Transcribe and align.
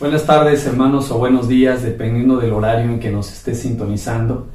Buenas 0.00 0.24
tardes 0.24 0.64
hermanos 0.64 1.10
o 1.10 1.18
buenos 1.18 1.46
días, 1.46 1.82
dependiendo 1.82 2.38
del 2.38 2.54
horario 2.54 2.90
en 2.90 2.98
que 2.98 3.10
nos 3.10 3.30
esté 3.30 3.54
sintonizando. 3.54 4.46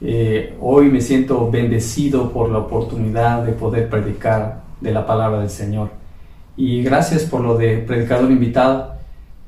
Eh, 0.00 0.56
hoy 0.60 0.88
me 0.88 1.00
siento 1.00 1.50
bendecido 1.50 2.30
por 2.30 2.48
la 2.48 2.58
oportunidad 2.58 3.42
de 3.42 3.54
poder 3.54 3.90
predicar 3.90 4.62
de 4.80 4.92
la 4.92 5.04
palabra 5.04 5.40
del 5.40 5.50
Señor. 5.50 5.90
Y 6.56 6.80
gracias 6.84 7.24
por 7.24 7.40
lo 7.40 7.58
de 7.58 7.78
predicador 7.78 8.30
invitado. 8.30 8.94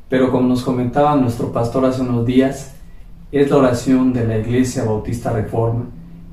Pero 0.09 0.33
como 0.33 0.49
nos 0.49 0.65
comentaba 0.65 1.15
nuestro 1.15 1.53
pastor 1.53 1.85
hace 1.85 2.03
unos 2.03 2.27
días, 2.27 2.75
es 3.31 3.49
la 3.49 3.57
oración 3.59 4.13
de 4.13 4.27
la 4.27 4.39
Iglesia 4.39 4.83
Bautista 4.83 5.31
Reforma 5.31 5.85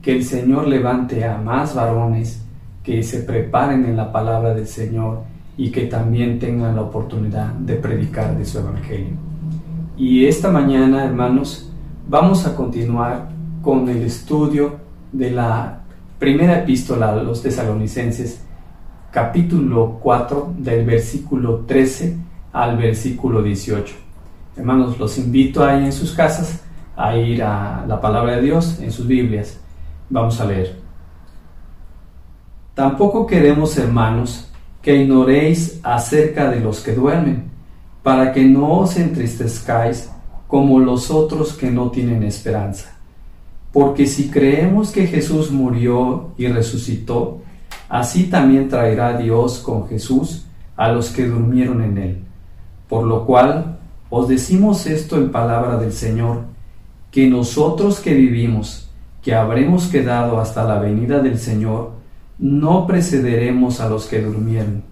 que 0.02 0.14
el 0.14 0.24
Señor 0.24 0.68
levante 0.68 1.24
a 1.24 1.38
más 1.38 1.76
varones 1.76 2.44
que 2.84 3.04
se 3.04 3.20
preparen 3.20 3.86
en 3.86 3.96
la 3.96 4.12
palabra 4.12 4.56
del 4.56 4.66
Señor 4.66 5.33
y 5.58 5.70
que 5.70 5.86
también 5.86 6.40
tengan 6.40 6.76
la 6.76 6.82
oportunidad 6.82 7.54
de 7.54 7.76
predicar 7.76 8.38
de 8.38 8.46
su 8.46 8.60
evangelio. 8.60 9.14
Y 9.98 10.26
esta 10.26 10.50
mañana, 10.50 11.06
hermanos, 11.06 11.70
vamos 12.08 12.46
a 12.46 12.56
continuar 12.56 13.30
con 13.62 13.88
el 13.90 14.02
estudio 14.02 14.78
de 15.12 15.32
la 15.32 15.82
primera 16.18 16.60
epístola 16.60 17.12
a 17.12 17.16
los 17.16 17.42
tesalonicenses, 17.44 18.44
capítulo 19.12 20.00
4, 20.02 20.56
del 20.58 20.86
versículo 20.86 21.60
13 21.68 22.18
al 22.52 22.78
versículo 22.78 23.44
18. 23.44 23.96
Hermanos, 24.58 24.98
los 25.00 25.18
invito 25.18 25.64
ahí 25.64 25.86
en 25.86 25.94
sus 25.94 26.14
casas 26.14 26.62
a 26.96 27.16
ir 27.16 27.44
a 27.44 27.86
la 27.88 28.00
palabra 28.00 28.36
de 28.36 28.42
Dios 28.42 28.80
en 28.80 28.92
sus 28.92 29.08
Biblias. 29.08 29.60
Vamos 30.10 30.40
a 30.40 30.46
leer. 30.46 30.76
Tampoco 32.74 33.28
queremos, 33.28 33.78
hermanos, 33.78 34.52
que 34.84 34.98
ignoréis 34.98 35.80
acerca 35.82 36.52
de 36.52 36.60
los 36.60 36.82
que 36.82 36.92
duermen, 36.92 37.46
para 38.04 38.34
que 38.34 38.44
no 38.44 38.80
os 38.80 38.98
entristezcáis 38.98 40.10
como 40.46 40.80
los 40.80 41.10
otros 41.10 41.54
que 41.54 41.72
no 41.72 41.90
tienen 41.90 42.22
esperanza. 42.22 42.94
Porque 43.72 44.06
si 44.06 44.30
creemos 44.30 44.92
que 44.92 45.08
Jesús 45.08 45.50
murió 45.50 46.34
y 46.38 46.48
resucitó, 46.48 47.42
así 47.88 48.26
también 48.26 48.68
traerá 48.68 49.18
Dios 49.18 49.60
con 49.60 49.88
Jesús 49.88 50.46
a 50.76 50.92
los 50.92 51.10
que 51.10 51.26
durmieron 51.26 51.82
en 51.82 51.98
él. 51.98 52.24
Por 52.90 53.06
lo 53.06 53.26
cual 53.26 53.80
os 54.10 54.28
decimos 54.28 54.86
esto 54.86 55.16
en 55.16 55.32
palabra 55.32 55.78
del 55.78 55.94
Señor, 55.94 56.42
que 57.10 57.28
nosotros 57.28 58.02
que 58.02 58.14
vivimos, 58.14 58.92
que 59.22 59.34
habremos 59.34 59.88
quedado 59.88 60.40
hasta 60.40 60.66
la 60.66 60.78
venida 60.78 61.20
del 61.20 61.40
Señor, 61.40 61.93
no 62.44 62.86
precederemos 62.86 63.80
a 63.80 63.88
los 63.88 64.06
que 64.06 64.22
durmieron, 64.22 64.84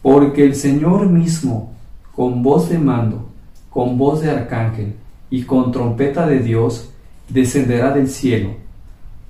porque 0.00 0.44
el 0.44 0.54
Señor 0.54 1.08
mismo, 1.08 1.72
con 2.14 2.44
voz 2.44 2.68
de 2.68 2.78
mando, 2.78 3.30
con 3.68 3.98
voz 3.98 4.20
de 4.20 4.30
arcángel 4.30 4.94
y 5.28 5.42
con 5.42 5.72
trompeta 5.72 6.24
de 6.28 6.38
Dios, 6.38 6.90
descenderá 7.28 7.90
del 7.90 8.08
cielo, 8.08 8.50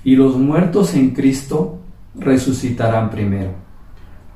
y 0.05 0.14
los 0.14 0.36
muertos 0.36 0.92
en 0.92 1.12
Cristo 1.12 1.78
resucitarán 2.14 3.08
primero. 3.08 3.52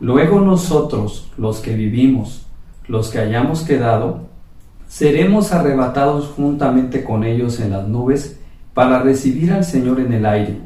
Luego 0.01 0.41
nosotros, 0.41 1.31
los 1.37 1.61
que 1.61 1.77
vivimos, 1.77 2.47
los 2.89 3.11
que 3.11 3.19
hayamos 3.19 3.61
quedado, 3.61 4.23
seremos 4.89 5.53
arrebatados 5.53 6.29
juntamente 6.29 7.05
con 7.05 7.25
ellos 7.25 7.61
en 7.61 7.73
las 7.73 7.87
nubes 7.87 8.41
para 8.73 9.03
recibir 9.03 9.53
al 9.53 9.67
Señor 9.67 10.01
en 10.01 10.15
el 10.15 10.25
aire, 10.25 10.61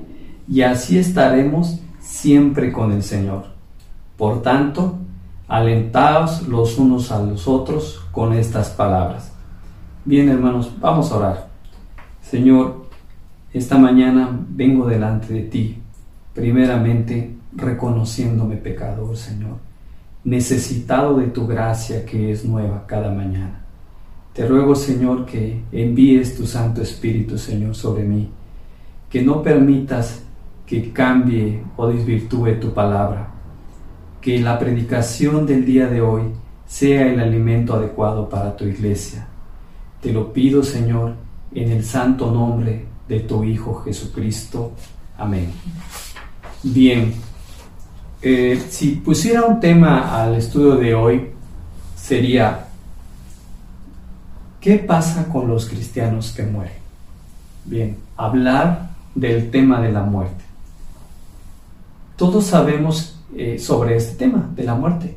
y 0.49 0.63
así 0.63 0.97
estaremos 0.97 1.81
siempre 2.07 2.73
con 2.73 2.93
el 2.93 3.03
Señor. 3.03 3.47
Por 4.17 4.41
tanto, 4.41 4.97
alentaos 5.49 6.47
los 6.49 6.79
unos 6.79 7.11
a 7.11 7.21
los 7.23 7.49
otros 7.49 8.01
con 8.13 8.33
estas 8.33 8.71
palabras. 8.71 9.33
Bien, 10.05 10.29
hermanos, 10.29 10.71
vamos 10.81 11.11
a 11.11 11.17
orar. 11.17 11.49
Señor, 12.23 12.87
esta 13.53 13.77
mañana 13.77 14.31
vengo 14.49 14.87
delante 14.87 15.35
de 15.35 15.43
ti, 15.43 15.79
primeramente 16.33 17.35
reconociéndome 17.53 18.57
pecador, 18.57 19.17
Señor, 19.17 19.57
necesitado 20.25 21.19
de 21.19 21.27
tu 21.27 21.47
gracia 21.47 22.05
que 22.05 22.31
es 22.31 22.45
nueva 22.45 22.87
cada 22.87 23.11
mañana. 23.11 23.63
Te 24.33 24.47
ruego, 24.47 24.75
Señor, 24.75 25.27
que 25.27 25.63
envíes 25.73 26.37
tu 26.37 26.47
Santo 26.47 26.83
Espíritu, 26.83 27.39
Señor, 27.39 27.75
sobre 27.75 28.05
mí, 28.05 28.29
que 29.09 29.23
no 29.23 29.43
permitas 29.43 30.26
que 30.67 30.93
cambie 30.93 31.63
o 31.77 31.87
desvirtúe 31.87 32.61
tu 32.61 32.75
palabra. 32.75 33.29
Que 34.21 34.41
la 34.41 34.59
predicación 34.59 35.47
del 35.47 35.65
día 35.65 35.87
de 35.87 36.01
hoy 36.01 36.23
sea 36.67 37.07
el 37.07 37.21
alimento 37.21 37.75
adecuado 37.75 38.29
para 38.29 38.57
tu 38.57 38.65
iglesia. 38.65 39.27
Te 40.01 40.13
lo 40.13 40.33
pido, 40.33 40.63
Señor, 40.63 41.15
en 41.55 41.71
el 41.71 41.85
santo 41.85 42.31
nombre 42.31 42.85
de 43.09 43.21
tu 43.21 43.45
Hijo 43.45 43.83
Jesucristo. 43.83 44.73
Amén. 45.17 45.53
Bien, 46.63 47.15
eh, 48.21 48.61
si 48.69 48.97
pusiera 48.97 49.45
un 49.45 49.61
tema 49.61 50.21
al 50.23 50.35
estudio 50.35 50.77
de 50.77 50.95
hoy, 50.95 51.31
sería, 51.95 52.67
¿qué 54.61 54.79
pasa 54.79 55.29
con 55.29 55.47
los 55.47 55.67
cristianos 55.67 56.33
que 56.33 56.43
mueren? 56.43 56.75
Bien, 57.65 57.97
hablar 58.17 58.91
del 59.15 59.51
tema 59.51 59.81
de 59.81 59.93
la 59.93 60.03
muerte. 60.03 60.46
Todos 62.17 62.47
sabemos 62.47 63.21
eh, 63.37 63.59
sobre 63.59 63.97
este 63.97 64.17
tema 64.17 64.51
de 64.57 64.65
la 64.65 64.75
muerte, 64.75 65.17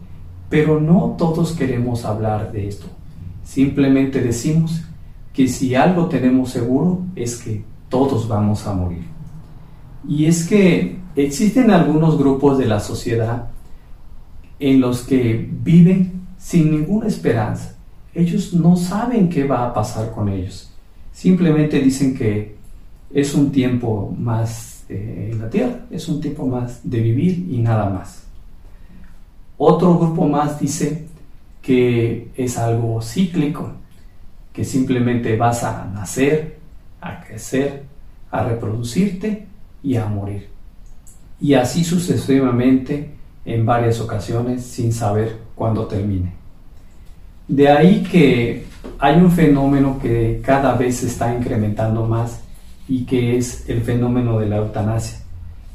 pero 0.49 0.79
no 0.79 1.15
todos 1.17 1.53
queremos 1.53 2.03
hablar 2.03 2.51
de 2.51 2.67
esto. 2.67 2.87
Simplemente 3.43 4.21
decimos 4.21 4.81
que 5.33 5.47
si 5.47 5.75
algo 5.75 6.07
tenemos 6.07 6.49
seguro 6.49 7.05
es 7.15 7.37
que 7.37 7.63
todos 7.87 8.27
vamos 8.27 8.67
a 8.67 8.73
morir. 8.73 9.03
Y 10.07 10.25
es 10.25 10.45
que 10.47 10.97
existen 11.15 11.71
algunos 11.71 12.17
grupos 12.17 12.57
de 12.57 12.65
la 12.65 12.79
sociedad 12.79 13.49
en 14.59 14.81
los 14.81 15.01
que 15.01 15.49
viven 15.63 16.27
sin 16.37 16.71
ninguna 16.71 17.07
esperanza. 17.07 17.77
Ellos 18.13 18.53
no 18.53 18.75
saben 18.75 19.29
qué 19.29 19.45
va 19.45 19.65
a 19.65 19.73
pasar 19.73 20.11
con 20.11 20.27
ellos. 20.27 20.73
Simplemente 21.13 21.79
dicen 21.79 22.15
que 22.15 22.57
es 23.13 23.33
un 23.33 23.51
tiempo 23.51 24.13
más 24.17 24.78
eh, 24.89 25.29
en 25.31 25.39
la 25.39 25.49
tierra. 25.49 25.85
Es 25.91 26.07
un 26.07 26.19
tiempo 26.19 26.47
más 26.47 26.81
de 26.83 26.99
vivir 26.99 27.47
y 27.49 27.59
nada 27.59 27.89
más. 27.89 28.23
Otro 29.57 29.97
grupo 29.97 30.27
más 30.27 30.59
dice 30.59 31.05
que 31.61 32.29
es 32.35 32.57
algo 32.57 33.01
cíclico, 33.01 33.71
que 34.51 34.65
simplemente 34.65 35.37
vas 35.37 35.63
a 35.63 35.85
nacer, 35.85 36.57
a 37.01 37.21
crecer, 37.21 37.83
a 38.31 38.43
reproducirte 38.43 39.45
y 39.83 39.95
a 39.95 40.07
morir. 40.07 40.49
Y 41.39 41.53
así 41.53 41.83
sucesivamente 41.83 43.11
en 43.45 43.65
varias 43.65 43.99
ocasiones 43.99 44.65
sin 44.65 44.91
saber 44.91 45.37
cuándo 45.55 45.85
termine. 45.85 46.33
De 47.47 47.69
ahí 47.69 48.03
que 48.03 48.65
hay 48.97 49.17
un 49.17 49.31
fenómeno 49.31 49.99
que 50.01 50.41
cada 50.43 50.73
vez 50.75 50.97
se 50.97 51.07
está 51.07 51.35
incrementando 51.35 52.05
más 52.05 52.41
y 52.89 53.05
que 53.05 53.37
es 53.37 53.69
el 53.69 53.81
fenómeno 53.81 54.39
de 54.39 54.49
la 54.49 54.57
eutanasia 54.57 55.19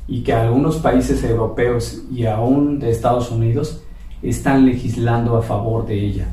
y 0.07 0.23
que 0.23 0.33
algunos 0.33 0.77
países 0.77 1.23
europeos 1.23 2.03
y 2.13 2.27
aún 2.27 2.81
de 2.81 2.91
Estados 2.91 3.31
Unidos 3.31 3.81
están 4.21 4.67
legislando 4.67 5.37
a 5.37 5.43
favor 5.43 5.87
de 5.87 5.95
ella. 5.95 6.29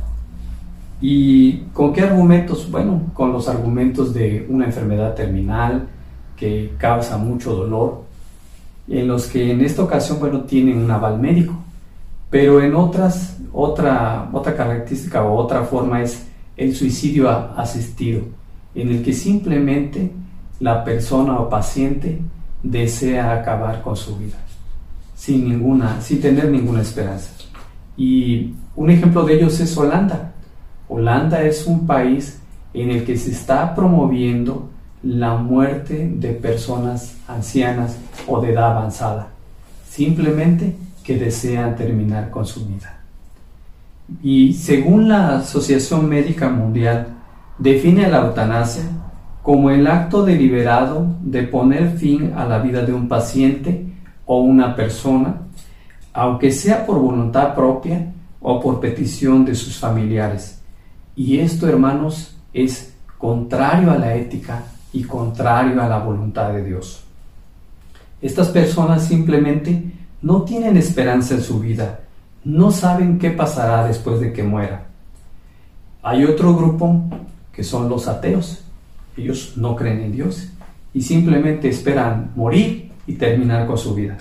¿Y 1.00 1.59
con 1.74 1.94
qué 1.94 2.02
argumentos? 2.02 2.70
Bueno, 2.70 3.02
con 3.14 3.31
los 3.31 3.47
argumentos 3.47 4.14
de 4.14 4.46
una 4.50 4.66
enfermedad 4.66 5.14
terminal 5.14 5.88
que 6.36 6.74
causa 6.78 7.18
mucho 7.18 7.56
dolor, 7.56 8.02
en 8.88 9.08
los 9.08 9.28
que 9.28 9.52
en 9.52 9.62
esta 9.62 9.84
ocasión, 9.84 10.20
bueno, 10.20 10.41
tienen 10.41 10.80
un 10.80 10.90
aval 10.90 11.20
médico, 11.20 11.53
pero 12.30 12.62
en 12.62 12.75
otras, 12.75 13.38
otra, 13.53 14.30
otra 14.34 14.55
característica 14.55 15.23
o 15.23 15.35
otra 15.35 15.64
forma 15.64 16.02
es 16.02 16.26
el 16.58 16.76
suicidio 16.76 17.29
asistido, 17.29 18.22
en 18.73 18.90
el 18.90 19.03
que 19.03 19.14
simplemente 19.14 20.11
la 20.61 20.84
persona 20.84 21.40
o 21.40 21.49
paciente 21.49 22.22
desea 22.63 23.34
acabar 23.34 23.81
con 23.81 23.96
su 23.96 24.16
vida 24.16 24.37
sin 25.22 25.47
ninguna, 25.47 26.02
sin 26.02 26.19
tener 26.19 26.49
ninguna 26.49 26.81
esperanza. 26.81 27.29
Y 27.96 28.55
un 28.75 28.90
ejemplo 28.90 29.23
de 29.23 29.35
ellos 29.35 29.59
es 29.59 29.78
Holanda. 29.78 30.31
Holanda 30.90 31.43
es 31.43 31.67
un 31.67 31.85
país 31.85 32.40
en 32.73 32.90
el 32.90 33.05
que 33.05 33.16
se 33.16 33.29
está 33.29 33.75
promoviendo 33.75 34.72
la 35.03 35.35
muerte 35.35 36.11
de 36.16 36.29
personas 36.29 37.17
ancianas 37.28 37.97
o 38.25 38.41
de 38.41 38.53
edad 38.53 38.72
avanzada, 38.72 39.28
simplemente 39.87 40.75
que 41.03 41.19
desean 41.19 41.75
terminar 41.75 42.31
con 42.31 42.47
su 42.47 42.66
vida. 42.66 42.97
Y 44.23 44.53
según 44.53 45.07
la 45.07 45.37
Asociación 45.37 46.09
Médica 46.09 46.49
Mundial, 46.49 47.09
define 47.59 48.09
la 48.09 48.25
eutanasia 48.25 48.85
como 49.41 49.70
el 49.70 49.88
acto 49.88 50.23
deliberado 50.23 51.16
de 51.22 51.43
poner 51.43 51.97
fin 51.97 52.34
a 52.35 52.46
la 52.46 52.59
vida 52.59 52.85
de 52.85 52.93
un 52.93 53.08
paciente 53.08 53.85
o 54.26 54.41
una 54.41 54.76
persona, 54.76 55.41
aunque 56.14 56.52
sea 56.52 56.85
por 56.85 56.99
voluntad 56.99 57.55
propia 57.55 58.11
o 58.40 58.59
por 58.59 58.79
petición 58.79 59.46
de 59.46 59.55
sus 59.55 59.78
familiares, 59.78 60.58
Y 61.14 61.40
esto, 61.40 61.67
hermanos, 61.67 62.38
es 62.53 62.93
contrario 63.17 63.91
a 63.91 63.97
la 63.97 64.16
ética 64.16 64.64
y 64.93 65.03
contrario 65.03 65.82
a 65.82 65.88
la 65.88 65.99
voluntad 65.99 66.53
de 66.53 66.64
Dios. 66.64 67.03
Estas 68.22 68.47
personas 68.47 69.03
simplemente 69.03 69.91
no 70.22 70.43
tienen 70.43 70.78
esperanza 70.78 71.35
en 71.35 71.41
su 71.41 71.59
vida, 71.59 71.99
no 72.43 72.72
saben 72.72 73.20
qué 73.20 73.32
pasará 73.32 73.85
después 73.85 74.20
de 74.22 74.32
que 74.32 74.41
muera. 74.43 74.85
Hay 76.02 76.23
otro 76.23 76.55
grupo 76.55 77.03
que 77.52 77.64
son 77.64 77.90
los 77.90 78.08
ateos. 78.08 78.64
Ellos 79.17 79.53
no 79.58 79.75
creen 79.75 80.02
en 80.02 80.11
Dios 80.11 80.49
y 80.93 81.02
simplemente 81.02 81.69
esperan 81.69 82.31
morir 82.35 82.91
y 83.08 83.13
terminar 83.13 83.67
con 83.67 83.78
su 83.78 83.96
vida. 83.96 84.17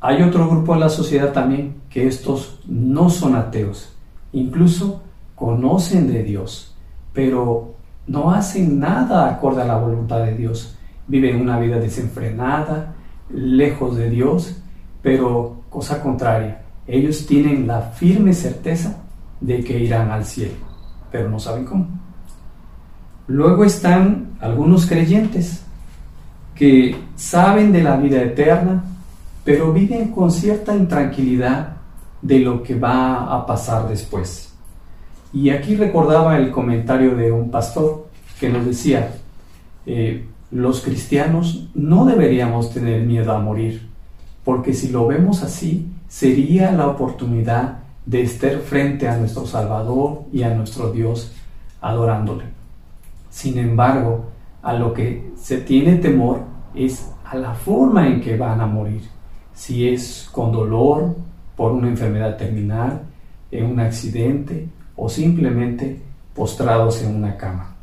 Hay 0.00 0.22
otro 0.22 0.48
grupo 0.48 0.74
en 0.74 0.80
la 0.80 0.88
sociedad 0.88 1.32
también 1.32 1.76
que 1.90 2.06
estos 2.06 2.60
no 2.66 3.10
son 3.10 3.34
ateos, 3.34 3.96
incluso 4.32 5.02
conocen 5.34 6.12
de 6.12 6.22
Dios, 6.22 6.74
pero 7.12 7.74
no 8.06 8.30
hacen 8.30 8.78
nada 8.78 9.28
acorde 9.30 9.62
a 9.62 9.66
la 9.66 9.78
voluntad 9.78 10.24
de 10.24 10.36
Dios. 10.36 10.76
Viven 11.08 11.40
una 11.40 11.58
vida 11.58 11.78
desenfrenada, 11.78 12.94
lejos 13.30 13.96
de 13.96 14.10
Dios, 14.10 14.62
pero 15.02 15.62
cosa 15.68 16.02
contraria, 16.02 16.62
ellos 16.86 17.26
tienen 17.26 17.66
la 17.66 17.80
firme 17.80 18.32
certeza 18.32 19.02
de 19.40 19.62
que 19.62 19.78
irán 19.78 20.10
al 20.10 20.24
cielo, 20.24 20.54
pero 21.10 21.28
no 21.28 21.38
saben 21.38 21.64
cómo. 21.64 22.05
Luego 23.28 23.64
están 23.64 24.36
algunos 24.40 24.86
creyentes 24.86 25.62
que 26.54 26.96
saben 27.16 27.72
de 27.72 27.82
la 27.82 27.96
vida 27.96 28.22
eterna, 28.22 28.84
pero 29.44 29.72
viven 29.72 30.12
con 30.12 30.30
cierta 30.30 30.74
intranquilidad 30.74 31.76
de 32.22 32.38
lo 32.40 32.62
que 32.62 32.78
va 32.78 33.34
a 33.34 33.46
pasar 33.46 33.88
después. 33.88 34.52
Y 35.32 35.50
aquí 35.50 35.76
recordaba 35.76 36.38
el 36.38 36.50
comentario 36.50 37.14
de 37.16 37.30
un 37.32 37.50
pastor 37.50 38.08
que 38.40 38.48
nos 38.48 38.64
decía, 38.64 39.14
eh, 39.84 40.26
los 40.50 40.80
cristianos 40.80 41.68
no 41.74 42.06
deberíamos 42.06 42.72
tener 42.72 43.02
miedo 43.02 43.32
a 43.32 43.38
morir, 43.38 43.88
porque 44.44 44.72
si 44.72 44.88
lo 44.88 45.06
vemos 45.06 45.42
así, 45.42 45.88
sería 46.08 46.70
la 46.72 46.86
oportunidad 46.86 47.78
de 48.06 48.22
estar 48.22 48.58
frente 48.60 49.08
a 49.08 49.16
nuestro 49.16 49.46
Salvador 49.46 50.22
y 50.32 50.42
a 50.44 50.54
nuestro 50.54 50.92
Dios 50.92 51.32
adorándole. 51.80 52.55
Sin 53.36 53.58
embargo, 53.58 54.24
a 54.62 54.72
lo 54.72 54.94
que 54.94 55.30
se 55.36 55.58
tiene 55.58 55.96
temor 55.96 56.40
es 56.74 57.12
a 57.22 57.36
la 57.36 57.52
forma 57.52 58.06
en 58.08 58.22
que 58.22 58.34
van 58.34 58.62
a 58.62 58.66
morir. 58.66 59.02
Si 59.52 59.86
es 59.86 60.26
con 60.32 60.50
dolor, 60.50 61.14
por 61.54 61.72
una 61.72 61.88
enfermedad 61.88 62.38
terminal, 62.38 63.02
en 63.50 63.66
un 63.66 63.78
accidente 63.78 64.66
o 64.96 65.10
simplemente 65.10 66.00
postrados 66.34 67.02
en 67.02 67.14
una 67.14 67.36
cama. 67.36 67.76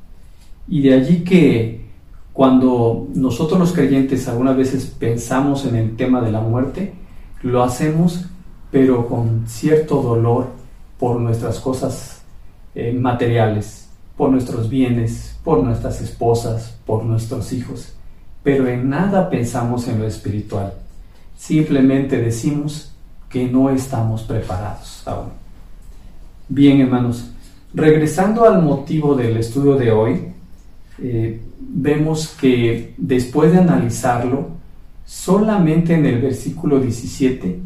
Y 0.67 0.81
de 0.81 0.95
allí 0.95 1.23
que 1.23 1.85
cuando 2.33 3.07
nosotros 3.13 3.59
los 3.59 3.73
creyentes 3.73 4.27
algunas 4.27 4.57
veces 4.57 4.87
pensamos 4.87 5.67
en 5.67 5.75
el 5.75 5.95
tema 5.95 6.19
de 6.21 6.31
la 6.31 6.41
muerte, 6.41 6.95
lo 7.43 7.61
hacemos 7.61 8.25
pero 8.71 9.07
con 9.07 9.43
cierto 9.45 10.01
dolor 10.01 10.47
por 10.97 11.19
nuestras 11.19 11.59
cosas 11.59 12.23
eh, 12.73 12.91
materiales, 12.91 13.82
por 14.17 14.29
nuestros 14.29 14.69
bienes, 14.69 15.37
por 15.43 15.63
nuestras 15.63 16.01
esposas, 16.01 16.77
por 16.85 17.03
nuestros 17.03 17.51
hijos, 17.53 17.93
pero 18.43 18.67
en 18.67 18.89
nada 18.89 19.29
pensamos 19.29 19.87
en 19.87 19.99
lo 19.99 20.07
espiritual. 20.07 20.73
Simplemente 21.37 22.17
decimos 22.17 22.93
que 23.29 23.47
no 23.47 23.69
estamos 23.69 24.21
preparados 24.23 25.01
aún. 25.07 25.29
Bien, 26.47 26.81
hermanos, 26.81 27.31
regresando 27.73 28.45
al 28.45 28.61
motivo 28.61 29.15
del 29.15 29.37
estudio 29.37 29.75
de 29.75 29.91
hoy, 29.91 30.27
eh, 31.01 31.41
vemos 31.59 32.27
que 32.39 32.93
después 32.97 33.51
de 33.51 33.57
analizarlo, 33.57 34.49
solamente 35.05 35.95
en 35.95 36.05
el 36.05 36.21
versículo 36.21 36.79
17, 36.79 37.59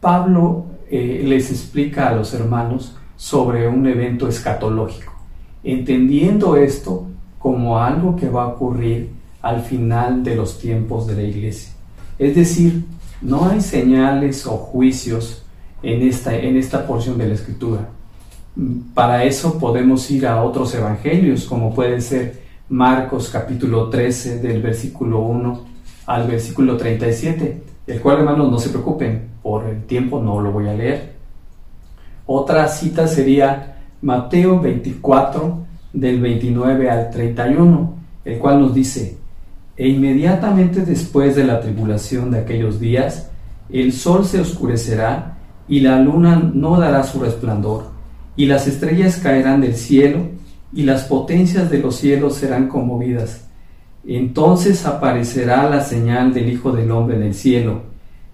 Pablo 0.00 0.66
eh, 0.90 1.22
les 1.24 1.50
explica 1.50 2.08
a 2.08 2.14
los 2.14 2.32
hermanos 2.34 2.96
sobre 3.16 3.68
un 3.68 3.86
evento 3.86 4.26
escatológico, 4.28 5.11
entendiendo 5.64 6.56
esto 6.56 7.06
como 7.38 7.78
algo 7.78 8.16
que 8.16 8.28
va 8.28 8.44
a 8.44 8.48
ocurrir 8.48 9.10
al 9.42 9.62
final 9.62 10.22
de 10.22 10.36
los 10.36 10.58
tiempos 10.58 11.06
de 11.06 11.16
la 11.16 11.22
iglesia. 11.22 11.72
Es 12.18 12.36
decir, 12.36 12.84
no 13.20 13.48
hay 13.48 13.60
señales 13.60 14.46
o 14.46 14.56
juicios 14.56 15.42
en 15.82 16.06
esta, 16.06 16.36
en 16.36 16.56
esta 16.56 16.86
porción 16.86 17.18
de 17.18 17.28
la 17.28 17.34
escritura. 17.34 17.88
Para 18.94 19.24
eso 19.24 19.58
podemos 19.58 20.08
ir 20.10 20.26
a 20.26 20.42
otros 20.42 20.74
evangelios, 20.74 21.44
como 21.46 21.74
puede 21.74 22.00
ser 22.00 22.42
Marcos 22.68 23.28
capítulo 23.30 23.88
13 23.88 24.38
del 24.38 24.62
versículo 24.62 25.20
1 25.20 25.64
al 26.06 26.26
versículo 26.26 26.76
37, 26.76 27.62
el 27.86 28.00
cual 28.00 28.18
hermanos 28.18 28.50
no 28.50 28.58
se 28.58 28.70
preocupen, 28.70 29.30
por 29.42 29.64
el 29.66 29.84
tiempo 29.84 30.20
no 30.20 30.40
lo 30.40 30.52
voy 30.52 30.68
a 30.68 30.74
leer. 30.74 31.12
Otra 32.26 32.68
cita 32.68 33.08
sería 33.08 33.71
Mateo 34.02 34.58
24 34.60 35.64
del 35.92 36.20
29 36.20 36.90
al 36.90 37.10
31, 37.10 37.94
el 38.24 38.38
cual 38.38 38.60
nos 38.60 38.74
dice, 38.74 39.16
e 39.76 39.88
inmediatamente 39.88 40.82
después 40.82 41.36
de 41.36 41.44
la 41.44 41.60
tribulación 41.60 42.32
de 42.32 42.40
aquellos 42.40 42.80
días, 42.80 43.30
el 43.70 43.92
sol 43.92 44.24
se 44.24 44.40
oscurecerá 44.40 45.38
y 45.68 45.80
la 45.80 46.00
luna 46.00 46.50
no 46.52 46.78
dará 46.80 47.04
su 47.04 47.20
resplandor, 47.20 47.90
y 48.36 48.46
las 48.46 48.66
estrellas 48.66 49.18
caerán 49.18 49.60
del 49.60 49.76
cielo, 49.76 50.18
y 50.72 50.82
las 50.82 51.04
potencias 51.04 51.70
de 51.70 51.78
los 51.78 51.96
cielos 51.96 52.34
serán 52.34 52.66
conmovidas. 52.66 53.46
Entonces 54.04 54.84
aparecerá 54.84 55.68
la 55.70 55.80
señal 55.80 56.34
del 56.34 56.50
Hijo 56.50 56.72
del 56.72 56.90
Hombre 56.90 57.16
en 57.16 57.22
el 57.22 57.34
cielo, 57.34 57.82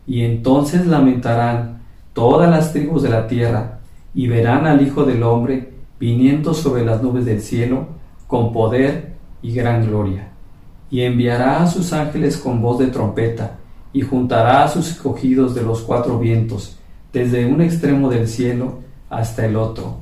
y 0.07 0.23
entonces 0.23 0.87
lamentarán 0.87 1.83
todas 2.15 2.49
las 2.49 2.73
tribus 2.73 3.03
de 3.03 3.11
la 3.11 3.27
tierra, 3.27 3.78
y 4.15 4.27
verán 4.27 4.67
al 4.67 4.87
Hijo 4.87 5.05
del 5.05 5.23
Hombre 5.23 5.73
viniendo 5.99 6.55
sobre 6.55 6.85
las 6.85 7.03
nubes 7.03 7.25
del 7.25 7.41
cielo 7.41 7.89
con 8.27 8.53
poder 8.53 9.15
y 9.43 9.53
gran 9.53 9.87
gloria. 9.87 10.29
Y 10.91 11.03
enviará 11.03 11.63
a 11.63 11.67
sus 11.67 11.93
ángeles 11.93 12.37
con 12.37 12.63
voz 12.63 12.79
de 12.79 12.87
trompeta, 12.87 13.57
y 13.93 14.03
juntará 14.03 14.65
a 14.65 14.69
sus 14.69 14.91
escogidos 14.91 15.55
de 15.55 15.63
los 15.63 15.81
cuatro 15.81 16.19
vientos, 16.19 16.77
desde 17.13 17.47
un 17.47 17.61
extremo 17.61 18.09
del 18.11 18.29
cielo 18.29 18.81
hasta 19.11 19.47
el 19.47 19.57
otro. 19.57 19.97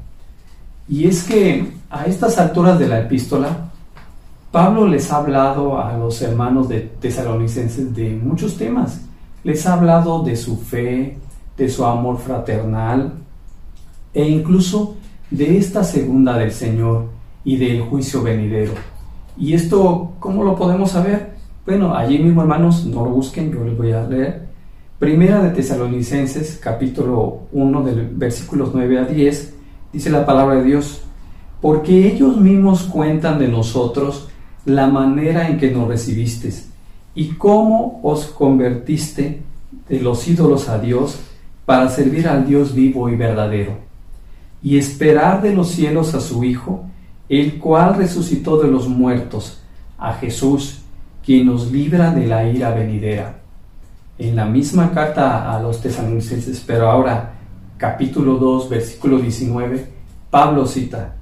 Y 0.89 1.07
es 1.07 1.25
que 1.25 1.73
a 1.91 2.05
estas 2.05 2.39
alturas 2.39 2.79
de 2.79 2.89
la 2.89 3.01
epístola, 3.01 3.71
Pablo 4.53 4.87
les 4.87 5.11
ha 5.13 5.17
hablado 5.17 5.81
a 5.81 5.97
los 5.97 6.21
hermanos 6.23 6.69
de 6.69 6.81
tesalonicenses 6.81 7.95
de 7.95 8.11
muchos 8.11 8.57
temas 8.57 9.01
les 9.47 9.65
ha 9.65 9.75
hablado 9.75 10.25
de 10.25 10.35
su 10.35 10.57
fe, 10.57 11.17
de 11.57 11.69
su 11.69 11.85
amor 11.85 12.19
fraternal 12.19 13.13
e 14.17 14.27
incluso 14.27 14.97
de 15.31 15.59
esta 15.59 15.85
segunda 15.85 16.39
del 16.39 16.51
Señor 16.51 17.11
y 17.45 17.59
del 17.59 17.83
juicio 17.83 18.23
venidero. 18.23 18.73
¿Y 19.37 19.53
esto 19.53 20.13
cómo 20.19 20.43
lo 20.43 20.57
podemos 20.57 20.93
saber? 20.93 21.35
Bueno, 21.67 21.95
allí 21.95 22.19
mismo 22.19 22.41
hermanos, 22.41 22.87
no 22.87 23.05
lo 23.05 23.11
busquen, 23.11 23.53
yo 23.53 23.63
les 23.63 23.77
voy 23.77 23.93
a 23.93 24.09
leer. 24.09 24.47
Primera 24.99 25.43
de 25.43 25.51
Tesalonicenses, 25.51 26.59
capítulo 26.63 27.41
1, 27.53 27.83
del 27.83 28.07
versículos 28.07 28.71
9 28.73 29.01
a 29.01 29.05
10, 29.05 29.55
dice 29.93 30.09
la 30.09 30.25
palabra 30.25 30.55
de 30.57 30.65
Dios, 30.65 31.03
porque 31.61 32.11
ellos 32.11 32.39
mismos 32.39 32.85
cuentan 32.85 33.39
de 33.39 33.49
nosotros 33.49 34.31
la 34.65 34.87
manera 34.87 35.47
en 35.47 35.59
que 35.59 35.71
nos 35.71 35.89
recibisteis 35.89 36.71
y 37.15 37.35
cómo 37.35 38.01
os 38.03 38.25
convertiste 38.29 39.43
de 39.91 40.01
los 40.01 40.27
ídolos 40.27 40.71
a 40.71 40.79
Dios 40.79 41.21
para 41.67 41.91
servir 41.91 42.27
al 42.29 42.47
Dios 42.47 42.75
vivo 42.75 43.11
y 43.11 43.17
verdadero, 43.17 43.86
y 44.67 44.79
esperar 44.79 45.43
de 45.43 45.55
los 45.55 45.69
cielos 45.69 46.13
a 46.17 46.21
su 46.21 46.43
Hijo, 46.43 46.87
el 47.29 47.61
cual 47.61 47.95
resucitó 47.95 48.61
de 48.61 48.69
los 48.69 48.89
muertos, 48.89 49.61
a 49.97 50.15
Jesús, 50.15 50.81
quien 51.25 51.47
nos 51.47 51.71
libra 51.71 52.11
de 52.11 52.27
la 52.27 52.49
ira 52.49 52.73
venidera. 52.75 53.43
En 54.19 54.35
la 54.35 54.45
misma 54.45 54.91
carta 54.91 55.55
a 55.55 55.63
los 55.63 55.81
tesalonicenses, 55.81 56.65
pero 56.67 56.91
ahora 56.91 57.35
capítulo 57.77 58.39
2, 58.39 58.69
versículo 58.69 59.19
19, 59.19 59.87
Pablo 60.33 60.67
cita, 60.67 61.15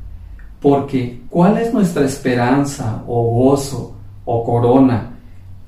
porque 0.59 1.21
¿cuál 1.29 1.59
es 1.59 1.71
nuestra 1.75 2.07
esperanza 2.07 3.05
o 3.07 3.25
gozo 3.25 3.95
o 4.25 4.43
corona? 4.43 5.11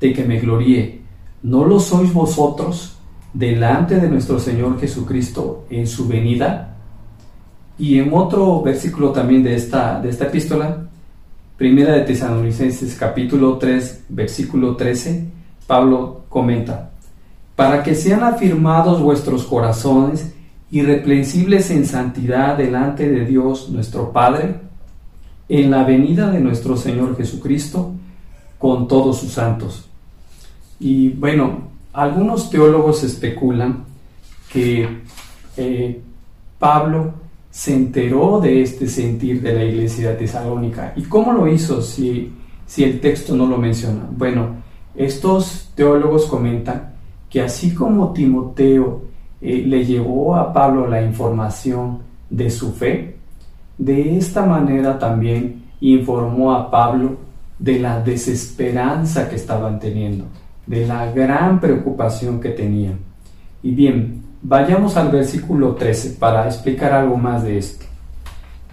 de 0.01 0.15
que 0.15 0.25
me 0.25 0.41
gloríe, 0.41 1.03
¿no 1.43 1.67
lo 1.67 1.79
sois 1.79 2.11
vosotros 2.11 2.97
delante 3.35 4.01
de 4.01 4.09
nuestro 4.09 4.39
Señor 4.39 4.81
Jesucristo 4.81 5.67
en 5.69 5.87
su 5.87 6.09
venida? 6.09 6.76
Y 7.79 7.99
en 7.99 8.13
otro 8.13 8.63
versículo 8.63 9.11
también 9.11 9.43
de 9.43 9.55
esta, 9.55 10.01
de 10.01 10.09
esta 10.09 10.27
epístola, 10.27 10.87
Primera 11.57 11.95
de 11.95 12.03
Tesalonicenses 12.03 12.97
capítulo 12.97 13.57
3, 13.57 14.05
versículo 14.11 14.77
13, 14.77 15.27
Pablo 15.67 16.25
comenta, 16.29 16.91
para 17.55 17.83
que 17.83 17.95
sean 17.95 18.23
afirmados 18.23 19.01
vuestros 19.01 19.45
corazones 19.45 20.35
irreprensibles 20.71 21.71
en 21.71 21.87
santidad 21.87 22.59
delante 22.59 23.09
de 23.09 23.25
Dios 23.25 23.71
nuestro 23.71 24.13
Padre, 24.13 24.57
en 25.49 25.71
la 25.71 25.85
venida 25.85 26.31
de 26.31 26.41
nuestro 26.41 26.77
Señor 26.77 27.17
Jesucristo 27.17 27.93
con 28.59 28.89
todos 28.89 29.21
sus 29.21 29.33
santos. 29.33 29.89
Y 30.79 31.11
bueno, 31.11 31.69
algunos 31.93 32.51
teólogos 32.51 33.05
especulan 33.05 33.85
que 34.53 34.89
eh, 35.57 36.01
Pablo 36.59 37.15
se 37.57 37.73
enteró 37.73 38.39
de 38.39 38.61
este 38.61 38.87
sentir 38.87 39.41
de 39.41 39.55
la 39.55 39.65
iglesia 39.65 40.11
de 40.11 40.17
Tesalónica. 40.17 40.93
¿Y 40.95 41.05
cómo 41.05 41.33
lo 41.33 41.49
hizo 41.49 41.81
si, 41.81 42.31
si 42.67 42.85
el 42.85 43.01
texto 43.01 43.35
no 43.35 43.47
lo 43.47 43.57
menciona? 43.57 44.07
Bueno, 44.11 44.57
estos 44.95 45.71
teólogos 45.75 46.27
comentan 46.27 46.93
que 47.31 47.41
así 47.41 47.73
como 47.73 48.13
Timoteo 48.13 49.05
eh, 49.41 49.65
le 49.67 49.87
llevó 49.87 50.37
a 50.37 50.53
Pablo 50.53 50.87
la 50.87 51.01
información 51.01 52.01
de 52.29 52.51
su 52.51 52.75
fe, 52.75 53.17
de 53.79 54.19
esta 54.19 54.45
manera 54.45 54.99
también 54.99 55.63
informó 55.81 56.53
a 56.53 56.71
Pablo 56.71 57.17
de 57.59 57.79
la 57.79 58.03
desesperanza 58.03 59.31
que 59.31 59.37
estaban 59.37 59.81
teniendo, 59.81 60.27
de 60.67 60.87
la 60.87 61.11
gran 61.11 61.59
preocupación 61.59 62.39
que 62.39 62.51
tenían. 62.51 62.99
Y 63.63 63.71
bien, 63.71 64.26
vayamos 64.49 64.97
al 64.97 65.11
versículo 65.11 65.75
13 65.75 66.11
para 66.21 66.47
explicar 66.47 66.93
algo 66.93 67.17
más 67.17 67.43
de 67.43 67.59
esto. 67.59 67.85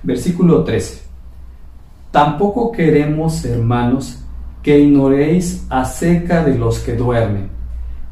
Versículo 0.03 0.63
13. 0.63 1.01
Tampoco 2.11 2.71
queremos, 2.71 3.43
hermanos, 3.43 4.19
que 4.61 4.79
ignoréis 4.79 5.65
acerca 5.69 6.43
de 6.43 6.55
los 6.59 6.77
que 6.79 6.95
duermen, 6.95 7.49